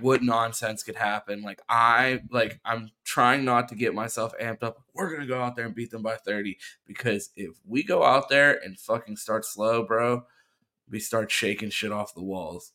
[0.00, 1.42] what nonsense could happen.
[1.42, 4.82] Like I like I'm trying not to get myself amped up.
[4.94, 6.56] We're gonna go out there and beat them by 30
[6.86, 10.24] because if we go out there and fucking start slow, bro,
[10.88, 12.72] we start shaking shit off the walls.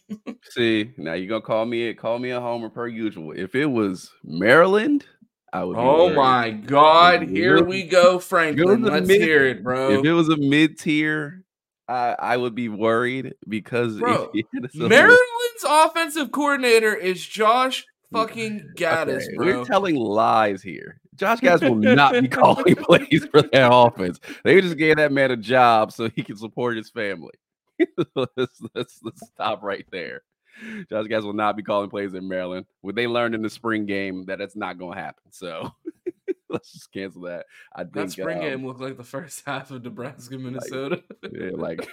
[0.50, 3.32] See, now you're gonna call me it, call me a homer per usual.
[3.32, 5.06] If it was Maryland,
[5.54, 5.76] I would.
[5.78, 7.28] Oh my god!
[7.28, 8.82] Here we go, Franklin.
[8.82, 9.92] Let's mid, hear it, bro.
[9.92, 11.44] If it was a mid tier,
[11.88, 14.32] I, I would be worried because Bro,
[14.74, 19.46] Maryland's offensive coordinator is Josh fucking Gattis, okay, bro.
[19.60, 21.00] We're telling lies here.
[21.14, 24.18] Josh Gattis will not be calling plays for that offense.
[24.42, 27.34] They just gave that man a job so he can support his family.
[28.16, 30.22] let's, let's, let's stop right there.
[30.90, 32.66] Josh Gattis will not be calling plays in Maryland.
[32.80, 35.24] What they learned in the spring game that it's not going to happen.
[35.30, 35.70] So
[36.48, 37.46] let's just cancel that.
[37.74, 41.02] I think that spring um, game looked like the first half of Nebraska, Minnesota.
[41.22, 41.90] Like, yeah, like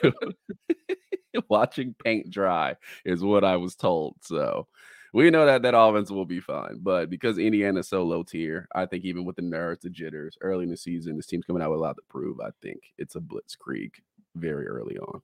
[1.49, 4.15] watching paint dry is what I was told.
[4.21, 4.67] So
[5.13, 8.85] we know that that offense will be fine, but because Indiana's so low tier, I
[8.85, 11.71] think even with the nerves, the jitters early in the season, this team's coming out
[11.71, 12.39] with a lot to prove.
[12.39, 13.91] I think it's a blitzkrieg
[14.35, 15.21] very early on.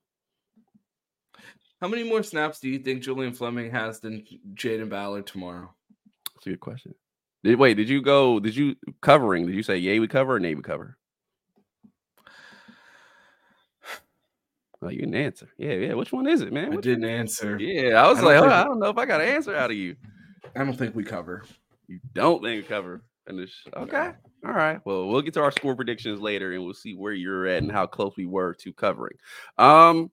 [1.82, 4.26] How many more snaps do you think Julian Fleming has than
[4.56, 5.72] Jayden Ballard tomorrow?
[6.34, 6.96] That's a good question.
[7.44, 8.40] Did, wait, did you go?
[8.40, 9.46] Did you covering?
[9.46, 10.98] Did you say yay we cover or nay we cover?
[14.82, 15.50] Oh, you didn't answer.
[15.58, 15.94] Yeah, yeah.
[15.94, 16.70] Which one is it, man?
[16.70, 17.58] Which I didn't answer.
[17.60, 19.72] Yeah, I was I like, oh, I don't know if I got an answer out
[19.72, 19.96] of you.
[20.56, 21.44] I don't think we cover.
[21.88, 23.02] You don't think we cover.
[23.28, 23.64] Finish.
[23.76, 24.12] Okay.
[24.46, 24.80] All right.
[24.86, 27.72] Well, we'll get to our score predictions later, and we'll see where you're at and
[27.72, 29.18] how close we were to covering.
[29.58, 30.12] Um,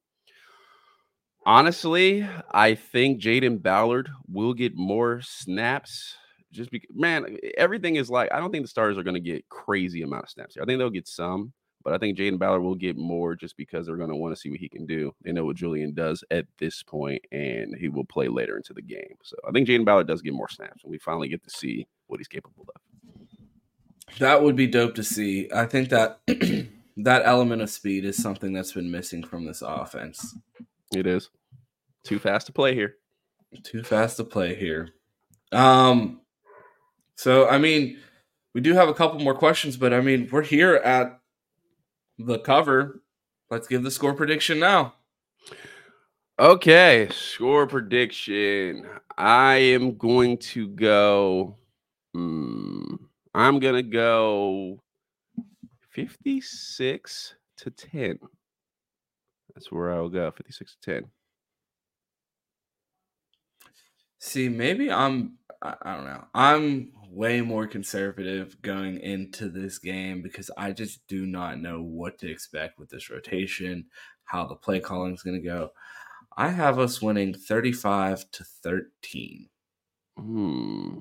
[1.46, 6.16] honestly, I think Jayden Ballard will get more snaps
[6.52, 9.48] just because, man, everything is like, I don't think the Stars are going to get
[9.48, 10.62] crazy amount of snaps here.
[10.62, 13.86] I think they'll get some, but I think Jayden Ballard will get more just because
[13.86, 15.12] they're going to want to see what he can do.
[15.22, 18.82] They know what Julian does at this point, and he will play later into the
[18.82, 19.16] game.
[19.22, 21.86] So I think Jayden Ballard does get more snaps, and we finally get to see
[22.06, 22.80] what he's capable of.
[24.18, 25.50] That would be dope to see.
[25.52, 26.20] I think that
[26.96, 30.36] that element of speed is something that's been missing from this offense.
[30.92, 31.30] It is
[32.04, 32.96] too fast to play here.
[33.62, 34.90] Too fast to play here.
[35.52, 36.20] Um,
[37.16, 37.98] so, I mean,
[38.54, 41.20] we do have a couple more questions, but I mean, we're here at
[42.18, 43.02] the cover.
[43.50, 44.94] Let's give the score prediction now.
[46.38, 48.86] Okay, score prediction.
[49.16, 51.56] I am going to go.
[52.12, 52.96] Hmm,
[53.34, 54.80] I'm gonna go
[55.90, 58.18] 56 to 10.
[59.54, 60.30] That's where I'll go.
[60.30, 61.10] 56 to 10.
[64.18, 66.24] See, maybe I'm I, don't know.
[66.34, 72.18] I'm way more conservative going into this game because I just do not know what
[72.18, 73.86] to expect with this rotation,
[74.24, 75.70] how the play calling is going to go.
[76.36, 79.48] I have us winning 35 to 13.
[80.18, 80.98] Hmm.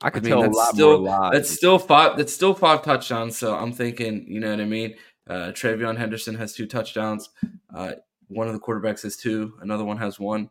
[0.00, 1.32] I could I mean, tell a that's lot still more lies.
[1.32, 3.36] that's still five that's still five touchdowns.
[3.36, 4.94] So I'm thinking, you know what I mean?
[5.28, 7.30] Uh TreVeyon Henderson has two touchdowns.
[7.74, 7.92] Uh
[8.28, 10.50] one of the quarterbacks has two, another one has one.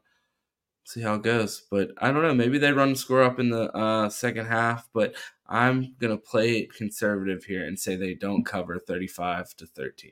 [0.84, 1.64] See how it goes.
[1.70, 2.34] But I don't know.
[2.34, 5.16] Maybe they run the score up in the uh second half, but
[5.48, 10.12] I'm gonna play it conservative here and say they don't cover 35 to 13.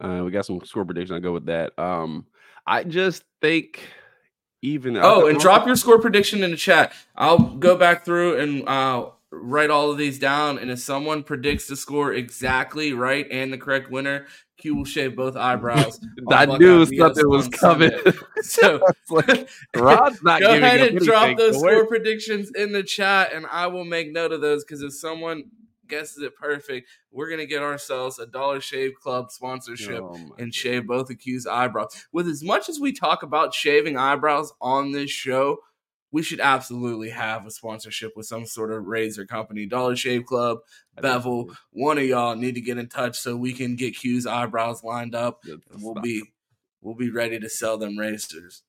[0.00, 1.16] Uh, we got some score prediction.
[1.16, 1.78] I go with that.
[1.78, 2.26] Um,
[2.66, 3.80] I just think
[4.62, 6.92] even Oh, and drop your score prediction in the chat.
[7.16, 9.10] I'll go back through and uh,
[9.42, 10.58] write all of these down.
[10.58, 14.26] And if someone predicts the score exactly right and the correct winner,
[14.56, 16.00] Q will shave both eyebrows.
[16.30, 17.92] I knew something was coming.
[18.42, 18.78] So
[19.74, 23.68] Rod's not go ahead and drop those we're- score predictions in the chat, and I
[23.68, 25.44] will make note of those because if someone
[25.88, 30.86] guesses it perfect, we're gonna get ourselves a Dollar Shave Club sponsorship Oh and shave
[30.86, 32.06] both accused eyebrows.
[32.12, 35.58] With as much as we talk about shaving eyebrows on this show,
[36.14, 39.66] we should absolutely have a sponsorship with some sort of razor company.
[39.66, 40.58] Dollar Shave Club,
[41.02, 44.84] Bevel, one of y'all need to get in touch so we can get Q's eyebrows
[44.84, 45.40] lined up.
[45.42, 46.22] That's We'll be
[46.80, 48.62] we'll be ready to sell them razors.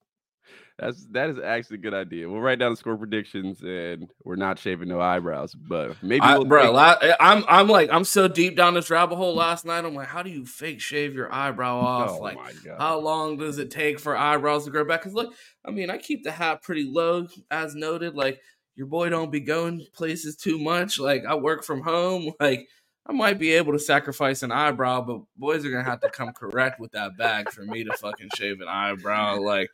[0.78, 2.28] That's that is actually a good idea.
[2.28, 6.36] We'll write down the score predictions, and we're not shaving no eyebrows, but maybe I,
[6.36, 9.34] we'll bro, take- la- eh, I'm I'm like I'm so deep down this rabbit hole.
[9.34, 12.10] Last night, I'm like, how do you fake shave your eyebrow off?
[12.10, 12.36] Oh like,
[12.78, 15.00] how long does it take for eyebrows to grow back?
[15.00, 18.14] Because look, I mean, I keep the hat pretty low, as noted.
[18.14, 18.42] Like,
[18.74, 20.98] your boy don't be going places too much.
[20.98, 22.32] Like, I work from home.
[22.40, 22.68] Like,
[23.08, 26.32] I might be able to sacrifice an eyebrow, but boys are gonna have to come
[26.34, 29.38] correct with that bag for me to fucking shave an eyebrow.
[29.38, 29.70] Like,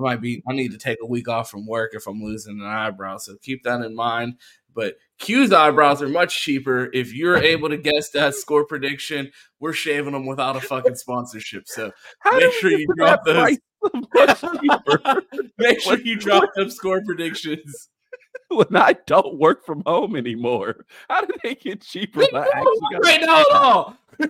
[0.00, 0.42] I might be.
[0.48, 3.18] I need to take a week off from work if I'm losing an eyebrow.
[3.18, 4.34] So keep that in mind.
[4.74, 6.90] But Q's eyebrows are much cheaper.
[6.92, 11.64] If you're able to guess that score prediction, we're shaving them without a fucking sponsorship.
[11.66, 11.90] So
[12.20, 13.58] How make sure you drop those.
[15.58, 17.88] make sure you drop them score predictions.
[18.48, 20.84] when I don't work from home anymore?
[21.08, 22.20] How did they get cheaper?
[22.20, 23.96] when I actually got- right now at all.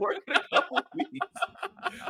[0.00, 1.26] Working a couple weeks.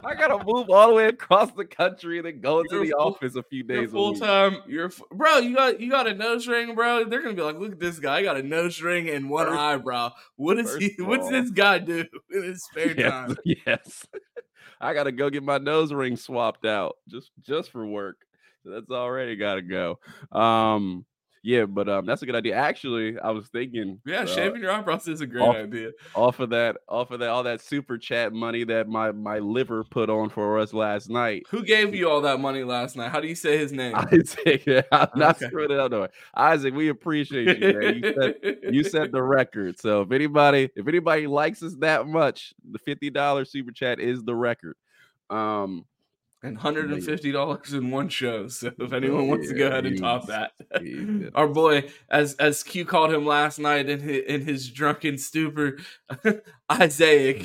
[0.05, 2.91] I gotta move all the way across the country and then go into You're the
[2.93, 4.59] full- office a few days a full time.
[4.67, 5.39] You're bro.
[5.39, 7.05] You got you got a nose ring, bro.
[7.05, 8.17] They're gonna be like, look at this guy.
[8.17, 10.13] I got a nose ring and one First- eyebrow.
[10.37, 10.95] What is he?
[10.99, 13.37] What's all- this guy do in his spare Yes, time?
[13.45, 14.07] yes.
[14.81, 18.17] I gotta go get my nose ring swapped out just just for work.
[18.65, 19.99] So that's already gotta go.
[20.33, 21.05] Um,
[21.45, 22.57] yeah, but um, that's a good idea.
[22.57, 25.93] Actually, I was thinking, Yeah, uh, shaving your eyebrows is a great off- idea.
[26.15, 29.85] off of that, off of that, all that super chat money that my my liver
[29.85, 31.45] put on for us last night.
[31.51, 33.13] Who gave you all that money last night?
[33.13, 33.95] How do you say his name?
[33.95, 35.47] Isaac, yeah, I'm not Okay.
[35.47, 35.93] screwing it up.
[35.93, 37.95] No, Isaac, we appreciate you, man.
[38.03, 39.79] You set, you set the record.
[39.79, 44.25] So if anybody, if anybody likes us that much, the fifty dollars super chat is
[44.25, 44.75] the record.
[45.31, 45.85] Um,
[46.43, 48.49] and hundred and fifty dollars in one show.
[48.59, 52.63] So if anyone wants to go ahead and top that, he's- our boy, as as
[52.63, 55.79] Q called him last night in his, in his drunken stupor,
[56.71, 57.43] Isaiah,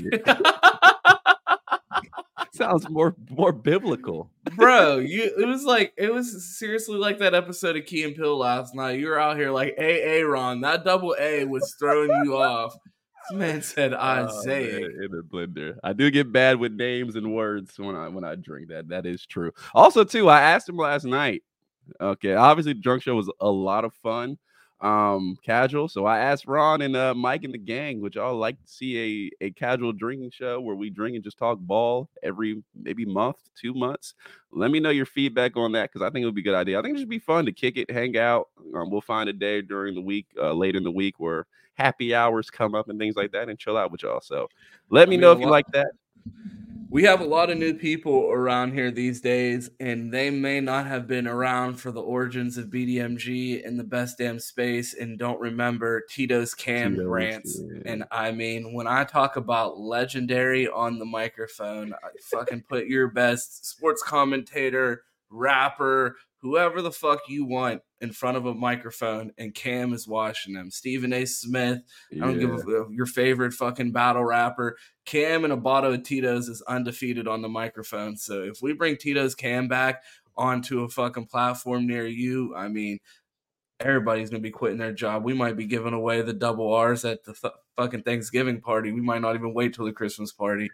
[2.53, 4.31] sounds more more biblical.
[4.55, 8.37] bro, you it was like it was seriously like that episode of Key and Peele
[8.37, 8.99] last night.
[8.99, 12.75] You were out here like A Aaron, that double A was throwing you off.
[13.29, 14.81] This man said Oh, Isaiah.
[14.81, 15.77] man, in a blender.
[15.83, 18.69] I do get bad with names and words when I when I drink.
[18.69, 19.51] That that is true.
[19.73, 21.43] Also, too, I asked him last night.
[21.99, 24.37] Okay, obviously, the drunk show was a lot of fun,
[24.83, 25.87] um, casual.
[25.87, 29.31] So I asked Ron and uh, Mike and the gang, would y'all like to see
[29.41, 33.37] a a casual drinking show where we drink and just talk ball every maybe month,
[33.59, 34.13] two months?
[34.51, 36.53] Let me know your feedback on that because I think it would be a good
[36.53, 36.77] idea.
[36.77, 38.49] I think it should be fun to kick it, hang out.
[38.75, 42.13] Um, we'll find a day during the week, uh, late in the week, where happy
[42.13, 44.21] hours come up and things like that, and chill out with y'all.
[44.21, 44.49] So
[44.89, 45.91] let me mean, know if you lot- like that.
[46.93, 50.85] We have a lot of new people around here these days, and they may not
[50.85, 55.39] have been around for the origins of BDMG and the best damn space and don't
[55.39, 57.59] remember Tito's Cam Tito's, rants.
[57.87, 63.07] And I mean, when I talk about legendary on the microphone, I fucking put your
[63.07, 69.55] best sports commentator, rapper, whoever the fuck you want in front of a microphone, and
[69.55, 70.69] Cam is watching them.
[70.69, 71.25] Stephen A.
[71.25, 71.79] Smith,
[72.11, 74.77] I don't give a your favorite fucking battle rapper.
[75.05, 78.17] Cam and a bottle of Tito's is undefeated on the microphone.
[78.17, 80.03] So if we bring Tito's Cam back
[80.35, 82.99] onto a fucking platform near you, I mean,
[83.79, 85.23] everybody's gonna be quitting their job.
[85.23, 88.91] We might be giving away the double R's at the th- fucking Thanksgiving party.
[88.91, 90.69] We might not even wait till the Christmas party.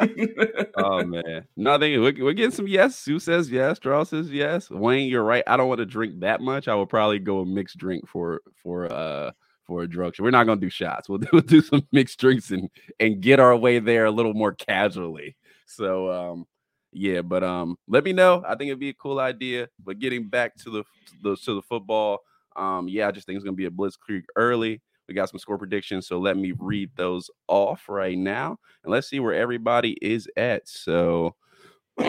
[0.76, 2.00] oh man, nothing.
[2.00, 2.96] We're, we're, getting some yes.
[2.96, 3.78] Sue says yes.
[3.78, 4.70] Charles says yes.
[4.70, 5.44] Wayne, you're right.
[5.46, 6.68] I don't want to drink that much.
[6.68, 9.32] I will probably go a mixed drink for for uh
[9.66, 10.24] for a drug show.
[10.24, 11.08] We're not gonna do shots.
[11.08, 12.68] We'll do, we'll do some mixed drinks and
[13.00, 15.36] and get our way there a little more casually.
[15.66, 16.46] So um
[16.92, 18.42] yeah, but um, let me know.
[18.46, 19.68] I think it'd be a cool idea.
[19.82, 22.20] But getting back to the to the, to the football,
[22.54, 24.82] um, yeah, I just think it's gonna be a blitzkrieg early.
[25.12, 29.10] We got some score predictions, so let me read those off right now, and let's
[29.10, 30.66] see where everybody is at.
[30.66, 31.36] So.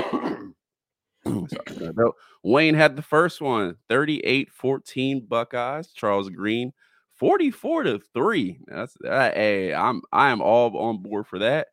[2.44, 5.92] Wayne had the first one 38 14 Buckeyes.
[5.92, 6.72] Charles Green
[7.16, 8.60] 44 to 3.
[8.68, 11.68] That's uh, hey, I'm I am all on board for that.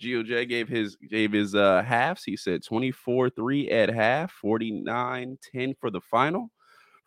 [0.00, 2.22] GOJ gave his gave his uh halves.
[2.22, 6.52] He said 24-3 at half, 49-10 for the final.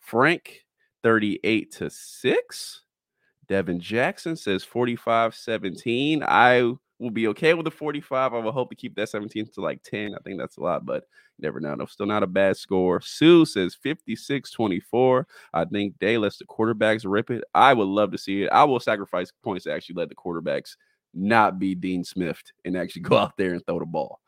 [0.01, 0.65] Frank
[1.03, 2.84] 38 to 6.
[3.47, 6.23] Devin Jackson says 45-17.
[6.23, 8.33] I will be okay with the 45.
[8.33, 10.15] I will hope to keep that 17 to like 10.
[10.15, 11.07] I think that's a lot, but
[11.39, 11.75] never know.
[11.75, 13.01] No, still not a bad score.
[13.01, 15.25] Sue says 56-24.
[15.53, 17.43] I think Day lets the quarterbacks rip it.
[17.53, 18.49] I would love to see it.
[18.51, 20.75] I will sacrifice points to actually let the quarterbacks
[21.13, 24.19] not be Dean Smith and actually go out there and throw the ball.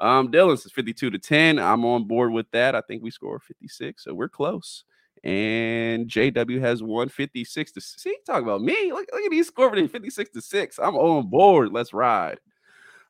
[0.00, 1.58] Um, Dylan says 52 to 10.
[1.58, 2.74] I'm on board with that.
[2.74, 4.84] I think we score 56, so we're close.
[5.24, 8.16] And JW has 156 to see.
[8.26, 8.92] Talk about me.
[8.92, 10.78] Look, look at these scoring 56 to 6.
[10.78, 11.72] I'm on board.
[11.72, 12.38] Let's ride.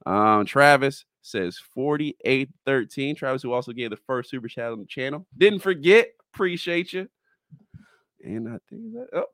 [0.06, 3.16] Um, Travis says 48 13.
[3.16, 5.26] Travis, who also gave the first super chat on the channel.
[5.36, 6.08] Didn't forget.
[6.32, 7.08] Appreciate you.
[8.22, 9.26] And I think that oh,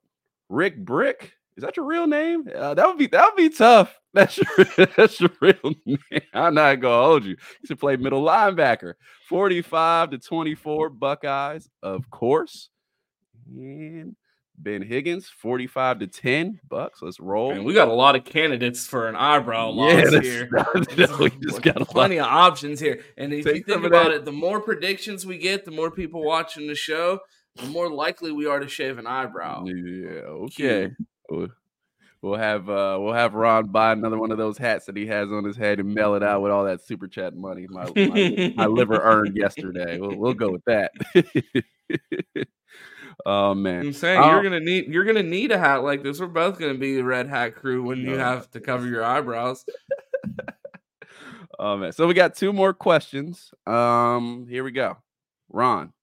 [0.48, 2.48] Rick Brick is that your real name?
[2.54, 4.00] Uh, that would be that would be tough.
[4.14, 5.98] That's your that's your real name.
[6.32, 7.32] I'm not gonna hold you.
[7.32, 8.94] You should play middle linebacker.
[9.28, 12.70] 45 to 24 Buckeyes, of course.
[13.46, 14.16] And
[14.56, 17.02] Ben Higgins, 45 to 10 bucks.
[17.02, 17.52] Let's roll.
[17.52, 20.48] Man, we got a lot of candidates for an eyebrow loss yeah, here.
[21.20, 23.02] we just got plenty of options here.
[23.18, 26.24] And if Take you think about it, the more predictions we get, the more people
[26.24, 27.20] watching the show,
[27.56, 29.64] the more likely we are to shave an eyebrow.
[29.66, 30.88] Yeah, okay.
[30.88, 31.08] Cute.
[32.22, 35.30] We'll, have uh we'll have Ron buy another one of those hats that he has
[35.30, 38.52] on his head and mail it out with all that super chat money my my,
[38.56, 39.98] my liver earned yesterday.
[39.98, 40.92] We'll, we'll go with that.
[43.26, 46.20] oh man, I'm saying you're gonna need you're gonna need a hat like this.
[46.20, 49.64] We're both gonna be the red hat crew when you have to cover your eyebrows.
[51.58, 53.54] oh man, so we got two more questions.
[53.66, 54.98] Um, here we go.
[55.48, 55.94] Ron,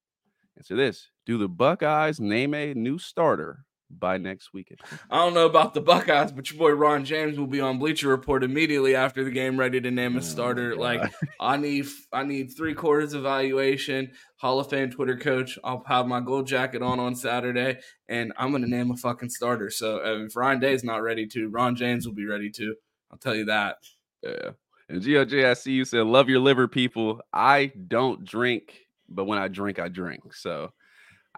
[0.57, 4.79] answer this: Do the Buckeyes name a new starter by next weekend.
[5.09, 8.09] I don't know about the Buckeyes, but your boy Ron James will be on Bleacher
[8.09, 10.73] Report immediately after the game, ready to name a oh starter.
[10.73, 14.11] Oh like I need, I need three quarters evaluation.
[14.37, 15.57] Hall of Fame Twitter coach.
[15.63, 19.69] I'll have my gold jacket on on Saturday, and I'm gonna name a fucking starter.
[19.69, 22.75] So uh, if Ryan Day's not ready to, Ron James will be ready to.
[23.11, 23.77] I'll tell you that.
[24.23, 24.51] Yeah.
[24.89, 28.79] And GOJ, I see you said, "Love your liver, people." I don't drink,
[29.09, 30.33] but when I drink, I drink.
[30.33, 30.71] So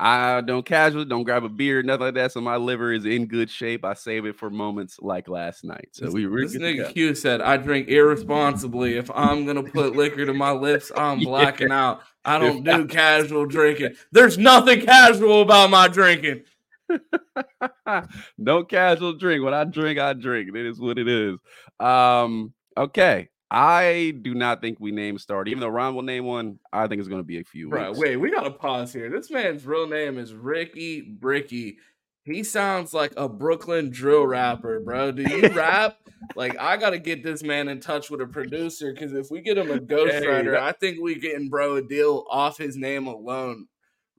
[0.01, 2.31] I don't casually, don't grab a beer, nothing like that.
[2.31, 3.83] So my liver is in good shape.
[3.83, 5.89] I save it for moments like last night.
[5.91, 8.95] So this, we this nigga Q said, "I drink irresponsibly.
[8.95, 11.89] If I'm gonna put liquor to my lips, I'm blacking yeah.
[11.89, 12.01] out.
[12.23, 13.95] I don't do casual drinking.
[14.11, 16.43] There's nothing casual about my drinking."
[18.37, 19.43] no casual drink.
[19.43, 20.55] When I drink, I drink.
[20.55, 21.37] It is what it is.
[21.79, 23.29] Um, okay.
[23.51, 25.49] I do not think we name starter.
[25.49, 27.69] Even though Ron will name one, I think it's going to be a few.
[27.69, 27.95] Right.
[27.95, 29.09] Wait, we got to pause here.
[29.09, 31.77] This man's real name is Ricky Bricky.
[32.25, 35.11] He sounds like a Brooklyn drill rapper, bro.
[35.11, 35.97] Do you rap?
[36.35, 39.41] like, I got to get this man in touch with a producer because if we
[39.41, 43.07] get him a ghostwriter, hey, I think we getting bro a deal off his name
[43.07, 43.67] alone.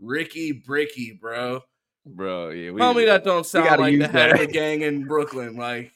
[0.01, 1.61] Ricky Bricky, bro.
[2.05, 2.71] Bro, yeah.
[2.73, 5.57] We, Tell me that don't sound like the head of the gang in Brooklyn.
[5.57, 5.93] Like,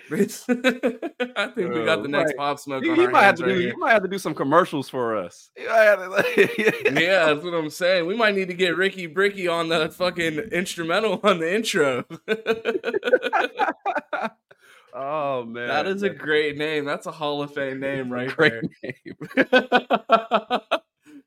[0.10, 2.82] I think we got the next pop smoke.
[2.82, 3.60] He, he might have to right do.
[3.60, 5.50] He might have to do some commercials for us.
[5.58, 8.06] yeah, that's what I'm saying.
[8.06, 12.04] We might need to get Ricky Bricky on the fucking instrumental on the intro.
[14.94, 16.86] oh man, that is a great name.
[16.86, 18.94] That's a Hall of Fame name right great there.
[19.52, 20.60] Name.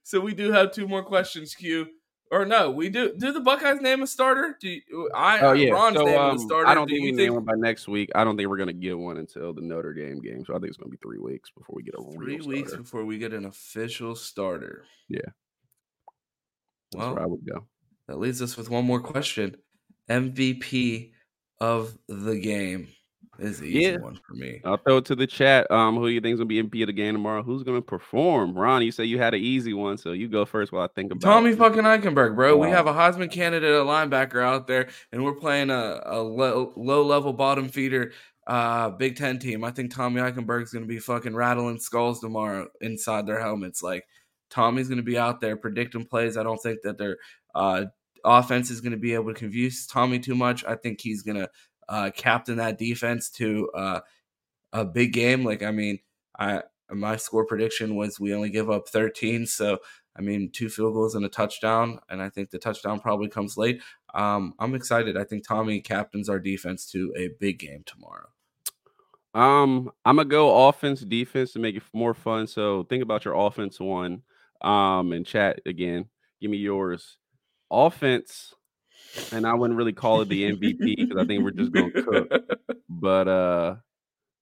[0.03, 1.87] so we do have two more questions, Q.
[2.31, 3.13] Or no, we do.
[3.15, 4.57] Do the Buckeyes name a starter?
[4.59, 5.39] Do you, I?
[5.41, 6.67] Oh yeah, Ron's so, um, starter.
[6.67, 7.19] I don't do think we think...
[7.19, 8.09] name one by next week.
[8.15, 10.43] I don't think we're gonna get one until the Notre Dame game.
[10.45, 12.83] So I think it's gonna be three weeks before we get a three weeks starter.
[12.83, 14.85] before we get an official starter.
[15.07, 15.19] Yeah,
[16.91, 17.67] that's well, where I would go.
[18.07, 19.57] That leaves us with one more question:
[20.09, 21.11] MVP
[21.61, 22.87] of the game.
[23.37, 23.97] This is an easy Yeah.
[23.97, 24.61] one for me.
[24.63, 25.69] I'll throw it to the chat.
[25.71, 27.43] Um, who you think is gonna be MVP of the game tomorrow?
[27.43, 28.57] Who's gonna perform?
[28.57, 31.11] Ron, you say you had an easy one, so you go first while I think
[31.11, 31.57] about Tommy it.
[31.57, 32.57] fucking Eichenberg, bro.
[32.57, 36.73] We have a Heisman candidate, a linebacker out there, and we're playing a, a low,
[36.75, 38.11] low level bottom feeder
[38.47, 39.63] uh, Big Ten team.
[39.63, 43.81] I think Tommy Eichenberg's going to be fucking rattling skulls tomorrow inside their helmets.
[43.81, 44.03] Like,
[44.51, 46.37] Tommy's going to be out there predicting plays.
[46.37, 47.17] I don't think that their
[47.55, 47.85] uh,
[48.23, 50.63] offense is going to be able to confuse Tommy too much.
[50.63, 51.49] I think he's going to
[51.89, 53.99] uh, captain that defense to uh,
[54.73, 55.43] a big game.
[55.43, 55.99] Like, I mean,
[56.37, 59.79] I my score prediction was we only give up 13, so
[60.17, 63.57] I mean, two field goals and a touchdown, and I think the touchdown probably comes
[63.57, 63.81] late.
[64.13, 65.17] Um, I'm excited.
[65.17, 68.29] I think Tommy captains our defense to a big game tomorrow.
[69.33, 72.47] Um, I'm gonna go offense, defense to make it more fun.
[72.47, 74.21] So think about your offense one.
[74.61, 76.05] Um, and chat again.
[76.41, 77.17] Give me yours.
[77.69, 78.53] Offense,
[79.31, 82.31] and I wouldn't really call it the MVP because I think we're just gonna cook.
[82.87, 83.75] But uh,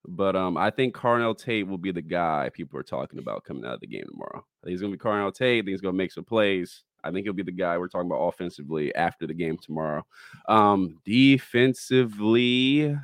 [0.08, 3.66] but um, I think Carnell Tate will be the guy people are talking about coming
[3.66, 4.46] out of the game tomorrow.
[4.62, 5.64] I think he's gonna be Carnell Tate.
[5.64, 6.84] I think he's gonna make some plays.
[7.04, 10.06] I think he'll be the guy we're talking about offensively after the game tomorrow.
[10.48, 12.96] Um, defensively,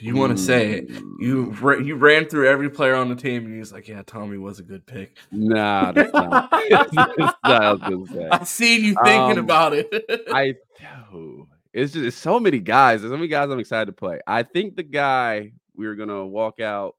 [0.00, 0.88] You want to say it?
[0.88, 4.02] mm, You ra- you ran through every player on the team, and he's like, "Yeah,
[4.06, 6.50] Tommy was a good pick." Nah, that's not.
[6.50, 6.92] that's
[7.44, 8.28] not I was say.
[8.30, 9.88] I seen you thinking Um, about it.
[10.32, 10.54] I
[11.12, 13.00] oh, it's just it's so many guys.
[13.00, 14.20] There's so many guys I'm excited to play.
[14.26, 16.96] I think the guy we were gonna walk out.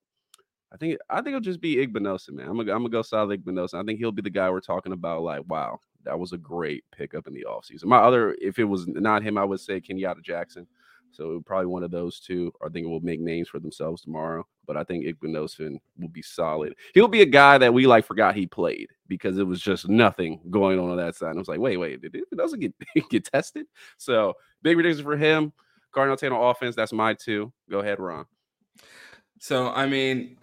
[0.72, 2.48] I think I think it'll just be Igbinosun, man.
[2.48, 3.82] I'm gonna I'm gonna go solid Igbinosun.
[3.82, 5.24] I think he'll be the guy we're talking about.
[5.24, 7.86] Like, wow, that was a great pickup in the offseason.
[7.86, 10.68] My other, if it was not him, I would say Kenyatta Jackson.
[11.12, 12.52] So probably one of those two.
[12.64, 14.46] I think it will make names for themselves tomorrow.
[14.66, 16.76] But I think Igbinosun will be solid.
[16.94, 20.40] He'll be a guy that we like forgot he played because it was just nothing
[20.50, 21.30] going on on that side.
[21.30, 22.74] And I was like, wait, wait, did Igbinosun get
[23.10, 23.66] get tested?
[23.98, 25.54] So big prediction for him.
[25.94, 26.76] Carnell Tate on offense.
[26.76, 27.52] That's my two.
[27.70, 28.26] Go ahead, Ron.
[29.40, 30.38] So I mean,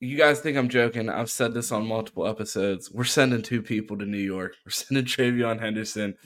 [0.00, 1.08] you guys think I'm joking?
[1.08, 2.90] I've said this on multiple episodes.
[2.90, 4.56] We're sending two people to New York.
[4.66, 6.16] We're sending TreVeyon Henderson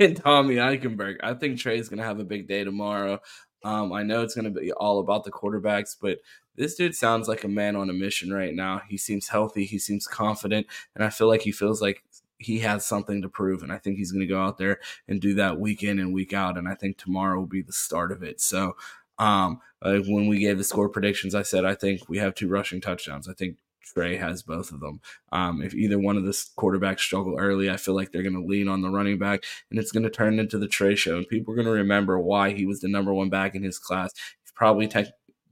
[0.00, 1.16] and Tommy Eichenberg.
[1.22, 3.20] I think Trey's gonna have a big day tomorrow.
[3.64, 6.18] Um, I know it's gonna be all about the quarterbacks, but
[6.56, 8.82] this dude sounds like a man on a mission right now.
[8.88, 9.64] He seems healthy.
[9.64, 12.04] He seems confident, and I feel like he feels like
[12.38, 13.62] he has something to prove.
[13.62, 16.32] And I think he's gonna go out there and do that week in and week
[16.32, 16.58] out.
[16.58, 18.40] And I think tomorrow will be the start of it.
[18.40, 18.76] So.
[19.16, 22.48] Um, uh, when we gave the score predictions, I said I think we have two
[22.48, 23.28] rushing touchdowns.
[23.28, 25.00] I think Trey has both of them.
[25.32, 28.44] Um, if either one of the quarterbacks struggle early, I feel like they're going to
[28.44, 31.16] lean on the running back, and it's going to turn into the Trey show.
[31.16, 33.78] And people are going to remember why he was the number one back in his
[33.78, 34.12] class.
[34.42, 35.06] He's probably tech,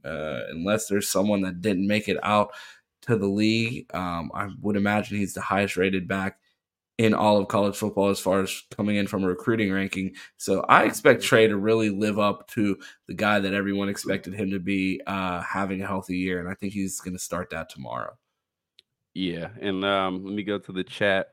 [0.04, 2.50] uh, unless there's someone that didn't make it out
[3.02, 3.92] to the league.
[3.94, 6.38] Um, I would imagine he's the highest rated back
[6.98, 10.14] in all of college football as far as coming in from a recruiting ranking.
[10.36, 12.76] So I expect Trey to really live up to
[13.08, 16.38] the guy that everyone expected him to be uh, having a healthy year.
[16.38, 18.12] And I think he's going to start that tomorrow.
[19.14, 21.30] Yeah, and um, let me go to the chat.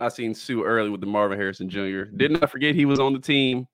[0.00, 2.02] I seen Sue early with the Marvin Harrison Jr.
[2.02, 3.66] Did not forget he was on the team.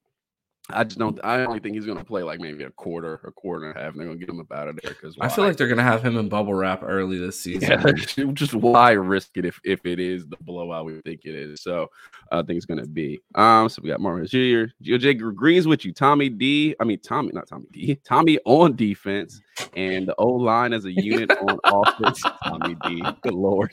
[0.70, 1.18] I just don't.
[1.24, 3.80] I only think he's going to play like maybe a quarter, a quarter and a
[3.80, 3.92] half.
[3.92, 5.66] And they're going to get him up out of there because I feel like they're
[5.66, 7.70] going to have him in bubble wrap early this season.
[8.16, 11.62] yeah, just why risk it if if it is the blowout we think it is.
[11.62, 11.88] So
[12.30, 13.20] I think it's going to be.
[13.34, 14.72] Um, so we got Marvin Jr.
[14.84, 15.92] GOJ agrees with you.
[15.92, 16.76] Tommy D.
[16.80, 18.00] I mean Tommy, not Tommy D.
[18.04, 19.40] Tommy on defense
[19.74, 22.22] and the O line as a unit on offense.
[22.44, 23.02] Tommy D.
[23.22, 23.72] Good lord.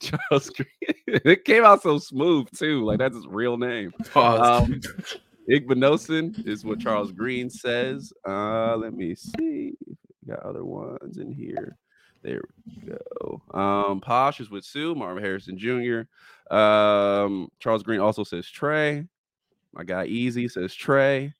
[0.00, 0.68] Charles Green.
[1.06, 2.84] it came out so smooth too.
[2.84, 3.92] Like that's his real name.
[4.12, 4.68] Pause.
[4.70, 4.80] Um,
[5.50, 8.12] Igbinosun is what Charles Green says.
[8.26, 9.74] Uh, let me see.
[10.26, 11.76] Got other ones in here.
[12.22, 13.42] There we go.
[13.52, 16.54] Um, Posh is with Sue, Marvin Harrison Jr.
[16.54, 19.06] Um, Charles Green also says Trey.
[19.74, 21.34] My guy Easy says Trey.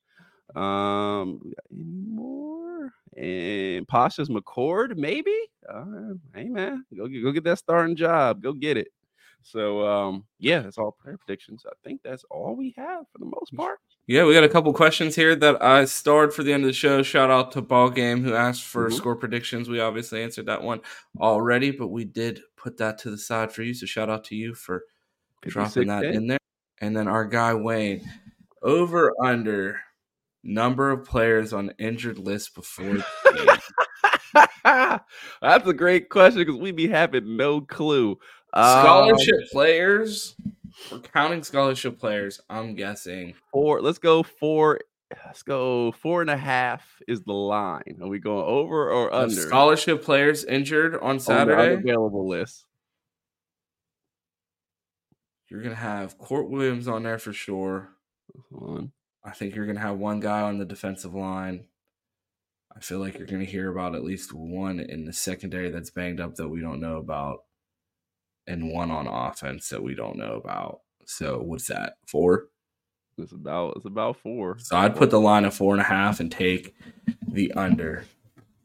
[0.54, 2.92] Um, any more?
[3.16, 5.34] And Posh is McCord, maybe.
[5.66, 8.42] Uh, hey man, go go get that starting job.
[8.42, 8.88] Go get it.
[9.44, 11.64] So um, yeah, that's all prayer predictions.
[11.66, 13.78] I think that's all we have for the most part.
[14.06, 16.72] Yeah, we got a couple questions here that I starred for the end of the
[16.74, 17.02] show.
[17.02, 18.92] Shout out to Ball Game who asked for Mhm.
[18.94, 19.68] score predictions.
[19.68, 20.80] We obviously answered that one
[21.20, 23.74] already, but we did put that to the side for you.
[23.74, 24.84] So shout out to you for
[25.42, 26.38] dropping that in there.
[26.80, 28.02] And then our guy Wayne,
[28.62, 29.80] over under
[30.42, 32.94] number of players on injured list before.
[32.94, 33.58] the
[34.34, 35.00] game.
[35.40, 38.18] That's a great question because we'd be having no clue.
[38.54, 40.36] Um, scholarship players.
[40.90, 42.40] We're counting scholarship players.
[42.48, 43.34] I'm guessing.
[43.52, 43.80] four.
[43.82, 44.80] Let's go four.
[45.26, 47.98] Let's go four and a half is the line.
[48.00, 49.34] Are we going over or under?
[49.34, 51.74] scholarship players injured on on Saturday.
[51.74, 52.64] unavailable list.
[55.48, 57.90] You're gonna have Court Williams on there for sure.
[58.52, 58.92] Hold on.
[59.24, 61.64] I think you're going to have one guy on the defensive line.
[62.76, 65.90] I feel like you're going to hear about at least one in the secondary that's
[65.90, 67.44] banged up that we don't know about,
[68.46, 70.80] and one on offense that we don't know about.
[71.06, 71.94] So what's that?
[72.06, 72.48] Four?
[73.18, 74.58] It's about it's about four.
[74.58, 76.74] So I'd put the line at four and a half and take
[77.28, 78.04] the under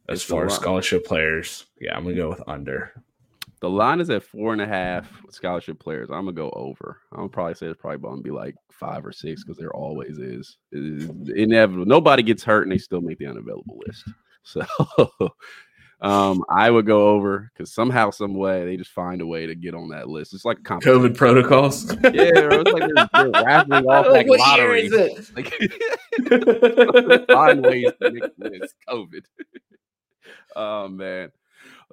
[0.08, 1.66] as It's far as scholarship players.
[1.80, 2.94] Yeah, I'm gonna go with under.
[3.62, 6.10] The line is at four and a half scholarship players.
[6.10, 6.98] I'm gonna go over.
[7.12, 10.18] I'm gonna probably say it's probably gonna be like five or six because there always
[10.18, 10.58] is.
[10.72, 11.86] It is inevitable.
[11.86, 14.06] Nobody gets hurt and they still make the unavailable list.
[14.44, 14.66] So
[16.02, 19.56] um, I would go over because somehow, some way, they just find a way to
[19.56, 20.34] get on that list.
[20.34, 20.60] It's like.
[20.60, 21.91] COVID protocols.
[22.04, 24.88] Yeah, bro, it's like they're, they're raffling off like, what lottery.
[24.88, 25.32] year is it?
[25.36, 29.24] Like find ways to make this COVID.
[30.56, 31.32] oh man.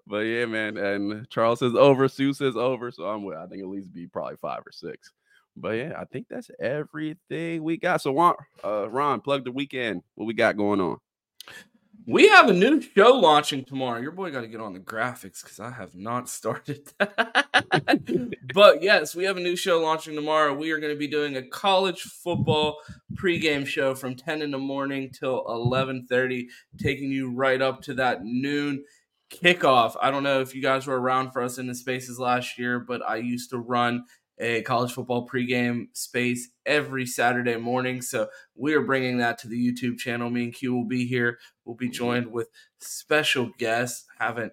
[0.07, 0.76] But yeah, man.
[0.76, 2.92] And Charles says over, Sue says over.
[2.92, 5.12] So I'm with I think at least be probably five or six.
[5.57, 8.02] But yeah, I think that's everything we got.
[8.02, 8.34] So Ron,
[8.64, 10.02] uh, Ron, plug the weekend.
[10.14, 10.98] What we got going on?
[12.09, 14.00] We have a new show launching tomorrow.
[14.00, 18.42] Your boy got to get on the graphics because I have not started that.
[18.54, 20.54] but yes, we have a new show launching tomorrow.
[20.54, 22.78] We are going to be doing a college football
[23.14, 26.46] pregame show from 10 in the morning till 11:30,
[26.78, 28.84] taking you right up to that noon
[29.28, 29.96] kickoff.
[30.00, 32.78] I don't know if you guys were around for us in the spaces last year,
[32.78, 34.04] but I used to run
[34.39, 38.03] a college football pregame space every Saturday morning.
[38.03, 40.30] So we are bringing that to the YouTube channel.
[40.30, 41.39] Me and Q will be here.
[41.64, 41.93] We'll be mm-hmm.
[41.93, 44.05] joined with special guests.
[44.18, 44.53] Haven't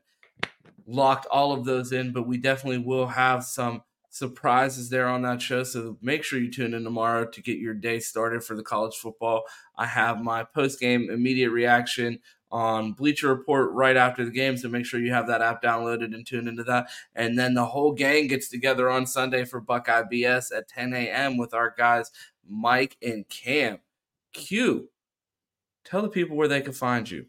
[0.86, 5.42] locked all of those in, but we definitely will have some surprises there on that
[5.42, 5.64] show.
[5.64, 8.96] So make sure you tune in tomorrow to get your day started for the college
[8.96, 9.44] football.
[9.76, 12.20] I have my post game immediate reaction
[12.54, 14.56] on Bleacher Report right after the game.
[14.56, 16.88] So make sure you have that app downloaded and tune into that.
[17.16, 21.38] And then the whole gang gets together on Sunday for Buckeye BS at 10 a.m.
[21.38, 22.12] with our guys
[22.48, 23.80] Mike and Cam.
[24.34, 24.90] Q,
[25.84, 27.26] tell the people where they can find you.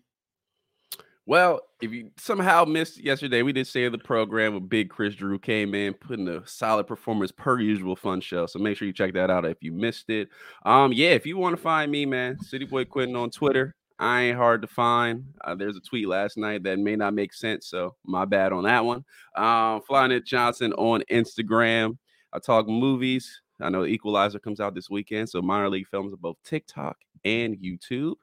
[1.27, 5.39] Well, if you somehow missed yesterday, we did say the program with Big Chris Drew
[5.39, 8.45] came in, putting a solid performance per usual fun show.
[8.45, 10.29] So make sure you check that out if you missed it.
[10.67, 13.75] Um, yeah, if you want to find me, man, City Boy Quinton on Twitter.
[13.99, 15.25] I ain't hard to find.
[15.45, 18.65] Uh, there's a tweet last night that may not make sense, so my bad on
[18.65, 19.05] that one.
[19.37, 21.97] Um, Flyknit Johnson on Instagram.
[22.33, 23.41] I talk movies.
[23.61, 27.57] I know Equalizer comes out this weekend, so minor league films on both TikTok and
[27.57, 28.15] YouTube.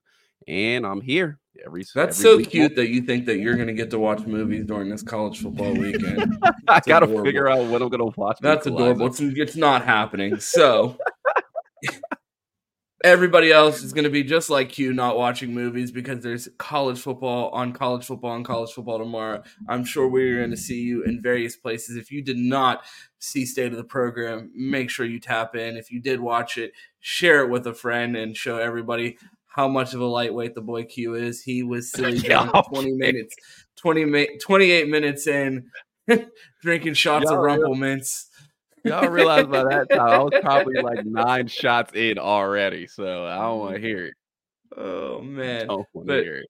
[0.47, 1.84] And I'm here every.
[1.95, 2.49] That's every so week.
[2.49, 5.41] cute that you think that you're going to get to watch movies during this college
[5.41, 6.38] football weekend.
[6.67, 8.38] I gotta figure out what I'm gonna watch.
[8.41, 9.07] That's adorable.
[9.07, 10.39] It's, it's not happening.
[10.39, 10.97] So
[13.04, 16.99] everybody else is going to be just like you, not watching movies because there's college
[16.99, 19.43] football on college football on college football tomorrow.
[19.68, 21.97] I'm sure we're going to see you in various places.
[21.97, 22.84] If you did not
[23.20, 25.78] see State of the Program, make sure you tap in.
[25.78, 29.93] If you did watch it, share it with a friend and show everybody how much
[29.93, 31.41] of a lightweight the boy Q is.
[31.41, 33.36] He was silly Yeah, 20 minutes,
[33.78, 35.66] 20 mi- 28 minutes in,
[36.62, 38.28] drinking shots of Y'all Rumple Minze.
[38.84, 43.36] Y'all realize by that time I was probably like nine shots in already, so I
[43.36, 43.84] don't want to mm.
[43.84, 44.14] hear it.
[44.76, 46.50] Oh man, I don't want to hear it.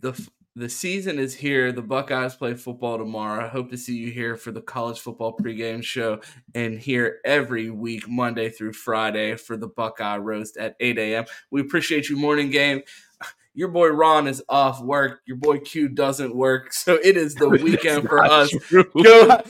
[0.00, 1.70] the the season is here.
[1.70, 3.44] The Buckeyes play football tomorrow.
[3.44, 6.20] I hope to see you here for the college football pregame show
[6.52, 11.24] and here every week, Monday through Friday, for the Buckeye roast at 8 a.m.
[11.52, 12.82] We appreciate you, morning game.
[13.54, 15.20] Your boy Ron is off work.
[15.26, 18.52] Your boy Q doesn't work, so it is the weekend for us.
[18.72, 19.42] Go.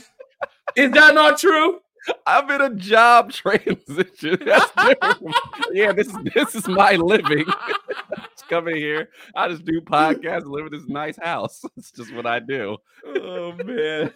[0.76, 1.80] Is that not true?
[2.26, 4.38] I'm in a job transition.
[4.44, 5.36] That's different.
[5.72, 7.44] yeah, this is this is my living.
[8.30, 9.10] just coming here.
[9.34, 11.64] I just do podcasts, live in this nice house.
[11.76, 12.76] It's just what I do.
[13.04, 14.12] Oh man,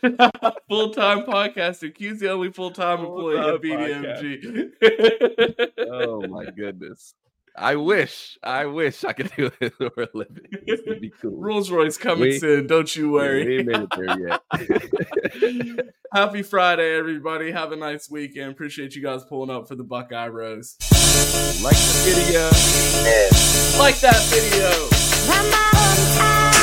[0.69, 1.95] full time podcaster.
[1.95, 4.73] Q's the only full time employee at BDMG.
[5.79, 7.15] Oh my goodness.
[7.55, 10.47] I wish, I wish I could do it for a living.
[10.67, 11.37] This would be cool.
[11.39, 12.67] Rolls Royce coming We- soon.
[12.67, 13.45] Don't you worry.
[13.47, 14.29] we ain't made it there
[15.79, 15.87] yet.
[16.15, 17.53] Happy Friday, everybody.
[17.53, 18.53] Have a nice weekend.
[18.53, 20.81] Appreciate you guys pulling up for the Buckeye roast.
[21.63, 22.45] like the video.
[23.79, 24.89] Like that video.
[25.27, 26.62] Come on, time.